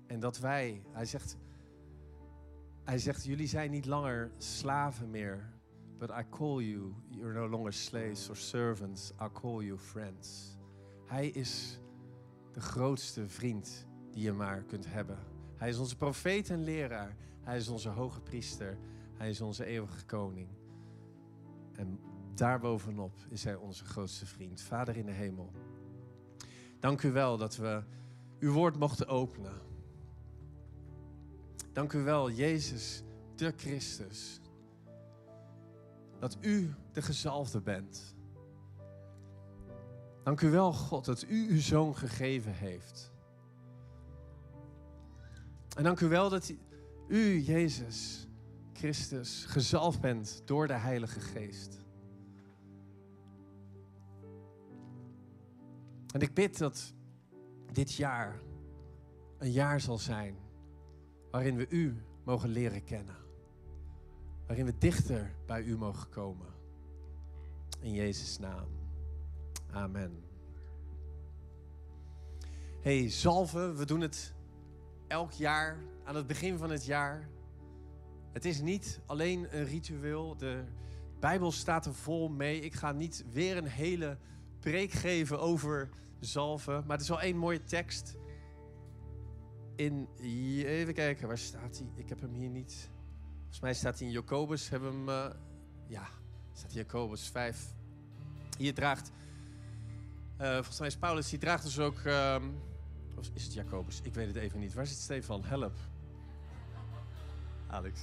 En 0.07 0.19
dat 0.19 0.37
wij, 0.37 0.83
hij 0.91 1.05
zegt, 1.05 1.37
hij 2.83 2.97
zegt, 2.97 3.25
jullie 3.25 3.47
zijn 3.47 3.71
niet 3.71 3.85
langer 3.85 4.31
slaven 4.37 5.09
meer. 5.09 5.57
But 5.97 6.09
I 6.09 6.23
call 6.29 6.63
you, 6.63 6.93
you're 7.09 7.33
no 7.33 7.49
longer 7.49 7.73
slaves 7.73 8.29
or 8.29 8.35
servants. 8.35 9.11
I 9.21 9.27
call 9.33 9.63
you 9.63 9.77
friends. 9.77 10.57
Hij 11.05 11.27
is 11.27 11.79
de 12.51 12.61
grootste 12.61 13.27
vriend 13.27 13.87
die 14.11 14.23
je 14.23 14.33
maar 14.33 14.63
kunt 14.63 14.85
hebben. 14.91 15.17
Hij 15.55 15.69
is 15.69 15.77
onze 15.77 15.95
profeet 15.95 16.49
en 16.49 16.63
leraar. 16.63 17.15
Hij 17.41 17.57
is 17.57 17.67
onze 17.67 17.89
hoge 17.89 18.21
priester. 18.21 18.77
Hij 19.13 19.29
is 19.29 19.41
onze 19.41 19.65
eeuwige 19.65 20.05
koning. 20.05 20.47
En 21.73 21.99
daarbovenop 22.39 23.13
is 23.29 23.43
hij 23.43 23.55
onze 23.55 23.85
grootste 23.85 24.25
vriend. 24.25 24.61
Vader 24.61 24.97
in 24.97 25.05
de 25.05 25.11
hemel. 25.11 25.51
Dank 26.79 27.03
u 27.03 27.11
wel 27.11 27.37
dat 27.37 27.55
we 27.55 27.83
uw 28.39 28.53
woord 28.53 28.77
mochten 28.77 29.07
openen. 29.07 29.61
Dank 31.73 31.93
u 31.93 32.03
wel, 32.03 32.31
Jezus, 32.31 33.03
de 33.35 33.53
Christus. 33.55 34.39
Dat 36.19 36.37
u 36.41 36.73
de 36.91 37.01
gezalfde 37.01 37.61
bent. 37.61 38.15
Dank 40.23 40.41
u 40.41 40.49
wel, 40.49 40.73
God, 40.73 41.05
dat 41.05 41.25
u 41.27 41.49
uw 41.49 41.59
zoon 41.59 41.95
gegeven 41.95 42.53
heeft. 42.53 43.11
En 45.75 45.83
dank 45.83 45.99
u 45.99 46.07
wel 46.07 46.29
dat 46.29 46.53
u, 47.07 47.41
Jezus 47.41 48.27
Christus, 48.73 49.45
gezalfd 49.47 50.01
bent 50.01 50.41
door 50.45 50.67
de 50.67 50.73
Heilige 50.73 51.19
Geest. 51.19 51.87
En 56.13 56.21
ik 56.21 56.33
bid 56.33 56.57
dat 56.57 56.93
dit 57.71 57.93
jaar 57.93 58.41
een 59.37 59.51
jaar 59.51 59.81
zal 59.81 59.97
zijn 59.97 60.35
waarin 61.31 61.55
we 61.55 61.69
u 61.69 62.03
mogen 62.23 62.49
leren 62.49 62.83
kennen. 62.83 63.15
Waarin 64.47 64.65
we 64.65 64.77
dichter 64.77 65.35
bij 65.45 65.63
u 65.63 65.77
mogen 65.77 66.09
komen. 66.09 66.47
In 67.79 67.93
Jezus' 67.93 68.39
naam. 68.39 68.67
Amen. 69.71 70.23
Hey, 72.81 73.09
zalven, 73.09 73.77
we 73.77 73.85
doen 73.85 74.01
het 74.01 74.33
elk 75.07 75.31
jaar 75.31 75.77
aan 76.03 76.15
het 76.15 76.27
begin 76.27 76.57
van 76.57 76.69
het 76.69 76.85
jaar. 76.85 77.29
Het 78.31 78.45
is 78.45 78.61
niet 78.61 78.99
alleen 79.05 79.57
een 79.57 79.65
ritueel. 79.65 80.37
De 80.37 80.63
Bijbel 81.19 81.51
staat 81.51 81.85
er 81.85 81.93
vol 81.93 82.29
mee. 82.29 82.59
Ik 82.59 82.73
ga 82.73 82.91
niet 82.91 83.25
weer 83.31 83.57
een 83.57 83.67
hele 83.67 84.17
preek 84.59 84.91
geven 84.91 85.39
over 85.39 85.89
zalven. 86.19 86.83
Maar 86.85 86.95
er 86.95 87.01
is 87.01 87.09
wel 87.09 87.21
één 87.21 87.37
mooie 87.37 87.63
tekst 87.63 88.17
in, 89.79 90.07
even 90.17 90.93
kijken, 90.93 91.27
waar 91.27 91.37
staat 91.37 91.77
hij? 91.77 91.87
Ik 91.95 92.09
heb 92.09 92.21
hem 92.21 92.33
hier 92.33 92.49
niet. 92.49 92.89
Volgens 93.39 93.59
mij 93.59 93.73
staat 93.73 93.99
hij 93.99 94.07
in 94.07 94.13
Jacobus. 94.13 94.69
Hebben 94.69 94.93
hem, 94.93 95.09
uh, 95.09 95.29
ja, 95.87 96.07
staat 96.53 96.71
hier 96.71 96.81
Jacobus 96.81 97.27
5. 97.27 97.73
Hier 98.57 98.73
draagt, 98.73 99.11
uh, 100.41 100.53
volgens 100.53 100.79
mij 100.79 100.87
is 100.87 100.97
Paulus, 100.97 101.29
die 101.29 101.39
draagt 101.39 101.63
dus 101.63 101.79
ook, 101.79 101.99
um, 102.05 102.61
of 103.15 103.29
is 103.33 103.43
het 103.43 103.53
Jacobus? 103.53 104.01
Ik 104.01 104.13
weet 104.13 104.27
het 104.27 104.35
even 104.35 104.59
niet. 104.59 104.73
Waar 104.73 104.87
zit 104.87 104.97
Stefan? 104.97 105.43
Help. 105.43 105.75
Alex. 107.67 107.99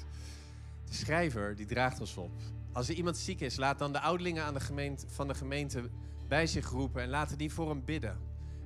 De 0.85 0.95
schrijver, 0.95 1.57
die 1.57 1.67
draagt 1.67 2.01
ons 2.01 2.17
op. 2.17 2.33
Als 2.73 2.89
er 2.89 2.95
iemand 2.95 3.17
ziek 3.17 3.41
is, 3.41 3.57
laat 3.57 3.79
dan 3.79 3.93
de 3.93 4.01
ouderlingen 4.01 4.45
aan 4.45 4.55
de 4.55 4.61
gemeente, 4.61 5.09
van 5.09 5.29
de 5.29 5.35
gemeente 5.35 5.91
bij 6.29 6.47
zich 6.47 6.71
roepen 6.71 7.03
en 7.03 7.09
laten 7.09 7.39
die 7.39 7.53
voor 7.53 7.69
hem 7.69 7.85
bidden. 7.85 8.19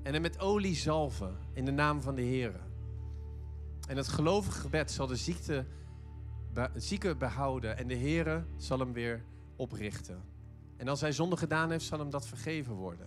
En 0.03 0.13
hem 0.13 0.23
met 0.23 0.39
olie 0.39 0.75
zalven 0.75 1.37
in 1.53 1.65
de 1.65 1.71
naam 1.71 2.01
van 2.01 2.15
de 2.15 2.23
Heer. 2.23 2.61
En 3.89 3.97
het 3.97 4.09
gelovige 4.09 4.61
gebed 4.61 4.91
zal 4.91 5.07
de 5.07 5.17
ziekte, 5.17 5.65
zieke 6.75 7.17
behouden 7.17 7.77
en 7.77 7.89
de 7.89 7.97
Heere 7.97 8.45
zal 8.57 8.79
hem 8.79 8.93
weer 8.93 9.25
oprichten. 9.57 10.23
En 10.77 10.89
als 10.89 11.01
hij 11.01 11.13
zonde 11.13 11.37
gedaan 11.37 11.71
heeft, 11.71 11.85
zal 11.85 11.99
hem 11.99 12.11
dat 12.11 12.27
vergeven 12.27 12.75
worden. 12.75 13.07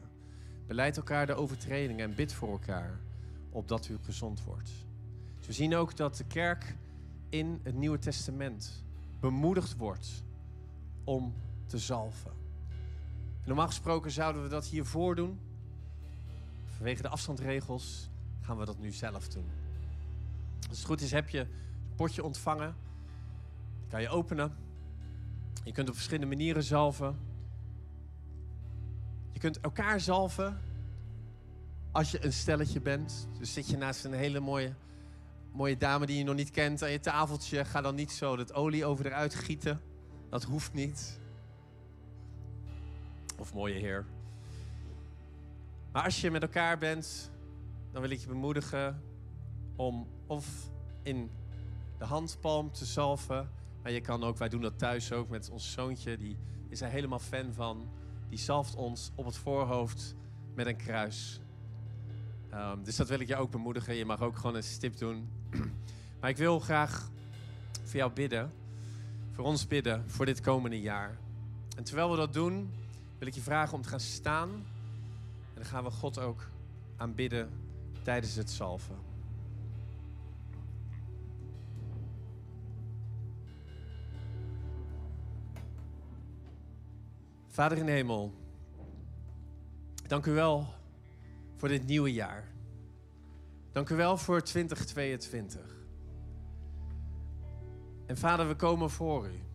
Beleid 0.68 0.98
elkaar 0.98 1.26
de 1.26 1.34
overtredingen 1.34 2.10
en 2.10 2.16
bid 2.16 2.34
voor 2.34 2.50
elkaar, 2.50 3.00
opdat 3.50 3.88
u 3.88 3.98
gezond 4.02 4.44
wordt. 4.44 4.72
Dus 5.38 5.48
we 5.48 5.54
zien 5.54 5.76
ook 5.76 5.96
dat 5.98 6.18
de 6.18 6.26
kerk 6.26 6.78
in 7.30 7.60
het 7.64 7.76
Nieuwe 7.76 7.98
Testament 7.98 8.84
bemoedigd 9.20 9.78
wordt 9.78 10.24
om 11.04 11.34
te 11.66 11.78
zalven. 11.78 12.33
Normaal 13.46 13.68
gesproken 13.68 14.12
zouden 14.12 14.44
we 14.44 14.50
dat 14.50 14.66
hiervoor 14.66 15.16
doen. 15.16 15.40
Vanwege 16.76 17.02
de 17.02 17.10
afstandregels 17.10 18.10
gaan 18.42 18.58
we 18.58 18.66
dat 18.66 18.80
nu 18.80 18.92
zelf 18.92 19.28
doen. 19.28 19.46
Als 20.70 20.78
het 20.78 20.88
goed 20.88 21.02
is, 21.02 21.12
heb 21.12 21.30
je 21.30 21.40
een 21.40 21.96
potje 21.96 22.24
ontvangen. 22.24 22.76
kan 23.90 24.02
je 24.02 24.10
openen. 24.10 24.56
Je 25.64 25.72
kunt 25.72 25.90
op 25.90 25.94
verschillende 25.96 26.36
manieren 26.36 26.64
zalven. 26.64 27.20
Je 29.32 29.40
kunt 29.40 29.60
elkaar 29.60 30.00
zalven 30.00 30.62
als 31.92 32.12
je 32.12 32.26
een 32.26 32.34
stelletje 32.34 32.82
bent. 32.82 33.28
Dus 33.40 33.54
zit 33.54 33.68
je 33.68 33.78
naast 33.78 34.06
een 34.06 34.14
hele 34.14 34.40
mooie 34.40 34.74
mooie 35.54 35.78
dame 35.78 36.06
die 36.06 36.18
je 36.18 36.24
nog 36.24 36.36
niet 36.36 36.52
kent 36.52 36.84
aan 36.84 36.92
je 36.92 37.00
tafeltje, 37.00 37.66
ga 37.66 37.82
dan 37.82 37.96
niet 37.96 38.12
zo 38.12 38.36
dat 38.36 38.54
olie 38.54 38.86
over 38.86 39.06
eruit 39.06 39.36
gieten. 39.36 39.82
Dat 40.30 40.44
hoeft 40.44 40.74
niet. 40.74 41.20
Of 43.44 43.54
mooie 43.54 43.80
heer. 43.80 44.06
Maar 45.92 46.04
als 46.04 46.22
je 46.22 46.32
met 46.32 46.42
elkaar 46.42 46.78
bent, 46.78 47.32
dan 47.92 48.02
wil 48.02 48.12
ik 48.12 48.20
je 48.20 48.28
bemoedigen 48.28 49.04
om 49.76 50.08
of 50.28 50.70
in 51.02 51.32
de 51.98 52.06
handpalm 52.06 52.72
te 52.72 52.86
zalven. 52.86 53.50
Maar 53.82 53.92
je 53.92 54.02
kan 54.02 54.24
ook, 54.24 54.38
wij 54.38 54.50
doen 54.50 54.62
dat 54.62 54.80
thuis 54.80 55.12
ook 55.12 55.30
met 55.30 55.50
ons 55.50 55.72
zoontje, 55.72 56.18
die 56.18 56.38
is 56.70 56.82
er 56.82 56.88
helemaal 56.90 57.20
fan 57.20 57.54
van. 57.54 57.90
Die 58.30 58.38
zalft 58.38 58.76
ons 58.76 59.12
op 59.16 59.26
het 59.26 59.38
voorhoofd 59.38 60.16
met 60.54 60.66
een 60.66 60.78
kruis. 60.78 61.40
Um, 62.54 62.84
dus 62.84 62.96
dat 62.96 63.08
wil 63.08 63.20
ik 63.20 63.28
je 63.28 63.36
ook 63.36 63.52
bemoedigen. 63.52 63.96
Je 63.96 64.06
mag 64.06 64.22
ook 64.22 64.36
gewoon 64.36 64.56
een 64.56 64.64
stip 64.64 64.98
doen. 64.98 65.30
maar 66.20 66.30
ik 66.30 66.38
wil 66.38 66.60
graag 66.60 67.10
voor 67.84 67.96
jou 67.96 68.12
bidden. 68.12 68.54
Voor 69.32 69.46
ons 69.46 69.68
bidden 69.68 70.10
voor 70.10 70.26
dit 70.26 70.42
komende 70.42 70.82
jaar. 70.82 71.18
En 71.76 71.84
terwijl 71.84 72.12
we 72.12 72.18
dat 72.18 72.34
doen, 72.34 72.82
wil 73.24 73.32
ik 73.32 73.38
je 73.38 73.50
vragen 73.50 73.74
om 73.74 73.82
te 73.82 73.90
gaan 73.90 74.00
staan. 74.00 74.50
En 74.50 75.56
dan 75.56 75.66
gaan 75.66 75.84
we 75.84 75.92
God 75.92 76.20
ook 76.20 76.50
aanbidden 76.98 77.50
tijdens 78.02 78.36
het 78.36 78.50
salven. 78.50 78.96
Vader 87.48 87.78
in 87.78 87.88
hemel, 87.88 88.34
dank 90.08 90.26
u 90.26 90.32
wel 90.32 90.74
voor 91.56 91.68
dit 91.68 91.86
nieuwe 91.86 92.14
jaar. 92.14 92.52
Dank 93.72 93.90
u 93.90 93.96
wel 93.96 94.18
voor 94.18 94.42
2022. 94.42 95.62
En 98.06 98.18
vader, 98.18 98.48
we 98.48 98.56
komen 98.56 98.90
voor 98.90 99.28
u. 99.28 99.53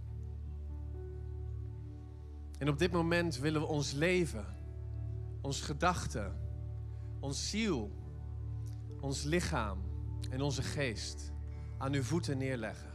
En 2.58 2.68
op 2.68 2.78
dit 2.78 2.92
moment 2.92 3.38
willen 3.38 3.60
we 3.60 3.66
ons 3.66 3.92
leven, 3.92 4.44
ons 5.40 5.60
gedachten, 5.60 6.40
ons 7.20 7.50
ziel, 7.50 7.90
ons 9.00 9.22
lichaam 9.22 9.78
en 10.30 10.42
onze 10.42 10.62
geest 10.62 11.32
aan 11.78 11.92
uw 11.92 12.02
voeten 12.02 12.38
neerleggen. 12.38 12.90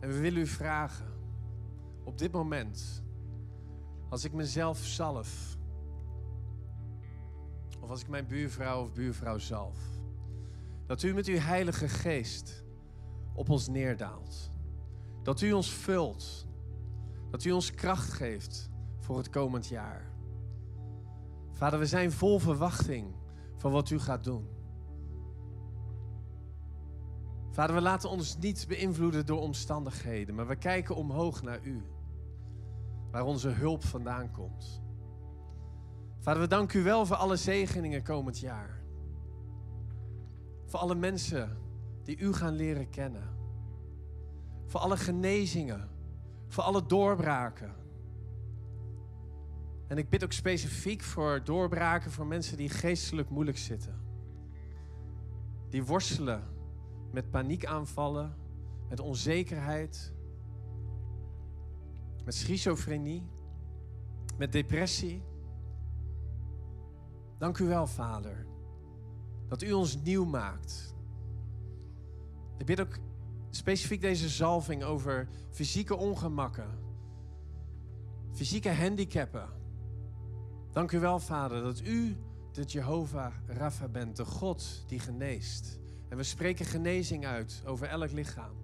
En 0.00 0.08
we 0.08 0.18
willen 0.18 0.40
u 0.40 0.46
vragen, 0.46 1.12
op 2.04 2.18
dit 2.18 2.32
moment, 2.32 3.02
als 4.08 4.24
ik 4.24 4.32
mezelf 4.32 4.78
zalf, 4.78 5.56
of 7.80 7.90
als 7.90 8.00
ik 8.00 8.08
mijn 8.08 8.26
buurvrouw 8.26 8.82
of 8.82 8.92
buurvrouw 8.92 9.38
zalf, 9.38 9.78
dat 10.86 11.02
u 11.02 11.14
met 11.14 11.26
uw 11.26 11.38
Heilige 11.38 11.88
Geest 11.88 12.64
op 13.34 13.48
ons 13.48 13.68
neerdaalt. 13.68 14.53
Dat 15.24 15.40
u 15.40 15.52
ons 15.52 15.70
vult. 15.70 16.46
Dat 17.30 17.44
u 17.44 17.50
ons 17.50 17.74
kracht 17.74 18.12
geeft 18.12 18.70
voor 18.98 19.16
het 19.16 19.30
komend 19.30 19.66
jaar. 19.66 20.12
Vader, 21.52 21.78
we 21.78 21.86
zijn 21.86 22.12
vol 22.12 22.38
verwachting 22.38 23.14
van 23.56 23.72
wat 23.72 23.90
u 23.90 23.98
gaat 23.98 24.24
doen. 24.24 24.48
Vader, 27.50 27.74
we 27.74 27.82
laten 27.82 28.10
ons 28.10 28.38
niet 28.38 28.64
beïnvloeden 28.68 29.26
door 29.26 29.40
omstandigheden, 29.40 30.34
maar 30.34 30.46
we 30.46 30.56
kijken 30.56 30.96
omhoog 30.96 31.42
naar 31.42 31.60
u, 31.62 31.82
waar 33.10 33.24
onze 33.24 33.48
hulp 33.48 33.84
vandaan 33.84 34.30
komt. 34.30 34.82
Vader, 36.18 36.42
we 36.42 36.48
danken 36.48 36.80
u 36.80 36.82
wel 36.82 37.06
voor 37.06 37.16
alle 37.16 37.36
zegeningen 37.36 38.02
komend 38.02 38.38
jaar. 38.38 38.82
Voor 40.64 40.80
alle 40.80 40.94
mensen 40.94 41.58
die 42.02 42.18
u 42.18 42.32
gaan 42.32 42.54
leren 42.54 42.90
kennen. 42.90 43.33
Voor 44.66 44.80
alle 44.80 44.96
genezingen, 44.96 45.88
voor 46.48 46.62
alle 46.62 46.86
doorbraken. 46.86 47.74
En 49.88 49.98
ik 49.98 50.08
bid 50.08 50.24
ook 50.24 50.32
specifiek 50.32 51.02
voor 51.02 51.44
doorbraken 51.44 52.10
voor 52.10 52.26
mensen 52.26 52.56
die 52.56 52.68
geestelijk 52.68 53.30
moeilijk 53.30 53.58
zitten. 53.58 54.02
Die 55.68 55.84
worstelen 55.84 56.42
met 57.12 57.30
paniekaanvallen, 57.30 58.36
met 58.88 59.00
onzekerheid, 59.00 60.12
met 62.24 62.34
schizofrenie, 62.34 63.26
met 64.36 64.52
depressie. 64.52 65.22
Dank 67.38 67.58
u 67.58 67.66
wel, 67.66 67.86
Vader, 67.86 68.46
dat 69.48 69.62
u 69.62 69.72
ons 69.72 70.02
nieuw 70.02 70.24
maakt. 70.24 70.94
Ik 72.58 72.66
bid 72.66 72.80
ook 72.80 72.98
specifiek 73.54 74.00
deze 74.00 74.28
zalving 74.28 74.84
over 74.84 75.28
fysieke 75.50 75.96
ongemakken, 75.96 76.68
fysieke 78.32 78.72
handicappen. 78.72 79.48
Dank 80.72 80.92
u 80.92 81.00
wel, 81.00 81.18
Vader, 81.18 81.62
dat 81.62 81.80
u 81.80 82.16
de 82.52 82.62
Jehovah 82.62 83.32
Rapha 83.46 83.88
bent, 83.88 84.16
de 84.16 84.24
God 84.24 84.84
die 84.86 84.98
geneest. 84.98 85.78
En 86.08 86.16
we 86.16 86.22
spreken 86.22 86.64
genezing 86.64 87.26
uit 87.26 87.62
over 87.66 87.86
elk 87.86 88.10
lichaam, 88.10 88.54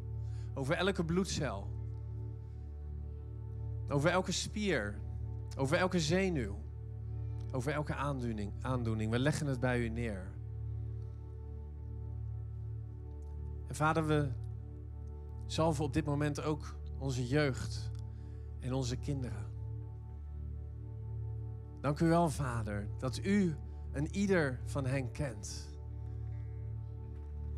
over 0.55 0.75
elke 0.75 1.05
bloedcel, 1.05 1.67
over 3.89 4.11
elke 4.11 4.33
spier, 4.33 4.99
over 5.57 5.77
elke 5.77 6.01
zenuw, 6.01 6.59
over 7.53 7.73
elke 7.73 7.95
aandoening. 7.95 8.53
aandoening. 8.61 9.11
We 9.11 9.19
leggen 9.19 9.47
het 9.47 9.61
bij 9.61 9.81
u 9.81 9.89
neer. 9.89 10.31
En 13.69 13.75
vader, 13.75 14.07
we 14.07 14.29
zalven 15.53 15.85
op 15.85 15.93
dit 15.93 16.05
moment 16.05 16.43
ook 16.43 16.77
onze 16.99 17.27
jeugd 17.27 17.91
en 18.61 18.73
onze 18.73 18.97
kinderen. 18.97 19.47
Dank 21.81 22.01
u 22.01 22.09
wel, 22.09 22.31
Vader, 22.31 22.89
dat 22.99 23.21
u 23.25 23.57
een 23.93 24.15
ieder 24.15 24.61
van 24.65 24.87
hen 24.87 25.11
kent 25.11 25.71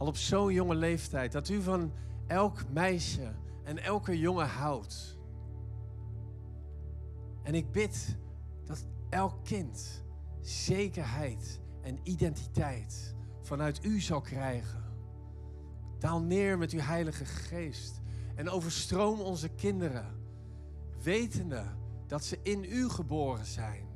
al 0.03 0.09
op 0.09 0.17
zo'n 0.17 0.53
jonge 0.53 0.75
leeftijd, 0.75 1.33
dat 1.33 1.49
u 1.49 1.63
van 1.63 1.93
elk 2.27 2.69
meisje 2.69 3.35
en 3.65 3.79
elke 3.79 4.19
jongen 4.19 4.47
houdt. 4.47 5.19
En 7.43 7.55
ik 7.55 7.71
bid 7.73 8.17
dat 8.65 8.87
elk 9.09 9.45
kind 9.45 10.05
zekerheid 10.41 11.61
en 11.81 11.99
identiteit 12.03 13.15
vanuit 13.41 13.85
u 13.85 14.01
zal 14.01 14.21
krijgen. 14.21 14.82
Daal 16.03 16.21
neer 16.21 16.59
met 16.59 16.71
uw 16.71 16.81
Heilige 16.81 17.25
Geest 17.25 18.01
en 18.35 18.49
overstroom 18.49 19.21
onze 19.21 19.49
kinderen, 19.49 20.07
wetende 21.03 21.65
dat 22.07 22.25
ze 22.25 22.39
in 22.43 22.65
u 22.65 22.89
geboren 22.89 23.47
zijn. 23.47 23.87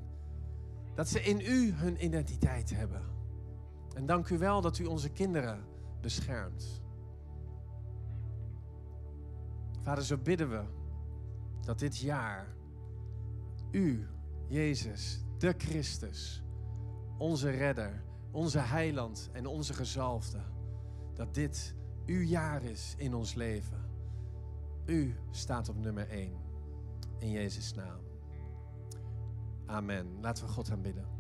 Dat 0.95 1.09
ze 1.09 1.23
in 1.23 1.41
u 1.41 1.73
hun 1.73 2.05
identiteit 2.05 2.71
hebben. 2.71 3.03
En 3.95 4.07
dank 4.07 4.29
u 4.29 4.39
wel 4.39 4.61
dat 4.61 4.79
u 4.79 4.85
onze 4.85 5.11
kinderen 5.11 5.65
beschermt. 6.01 6.83
Vader, 9.83 10.05
zo 10.05 10.17
bidden 10.17 10.51
we 10.51 10.65
dat 11.61 11.79
dit 11.79 11.99
jaar 11.99 12.55
U, 13.71 14.09
Jezus, 14.49 15.25
de 15.39 15.55
Christus, 15.59 16.43
onze 17.19 17.51
redder, 17.51 18.03
onze 18.31 18.59
heiland 18.59 19.29
en 19.33 19.47
onze 19.47 19.75
gezalfde, 19.75 20.41
dat 21.15 21.35
dit 21.35 21.75
uw 22.07 22.23
jaar 22.23 22.63
is 22.63 22.95
in 22.97 23.15
ons 23.15 23.35
leven. 23.35 23.85
U 24.87 25.15
staat 25.31 25.69
op 25.69 25.77
nummer 25.77 26.09
1. 26.09 26.33
In 27.19 27.31
Jezus' 27.31 27.75
naam. 27.75 28.01
Amen. 29.67 30.21
Laten 30.21 30.45
we 30.45 30.51
God 30.51 30.71
aanbidden. 30.71 31.16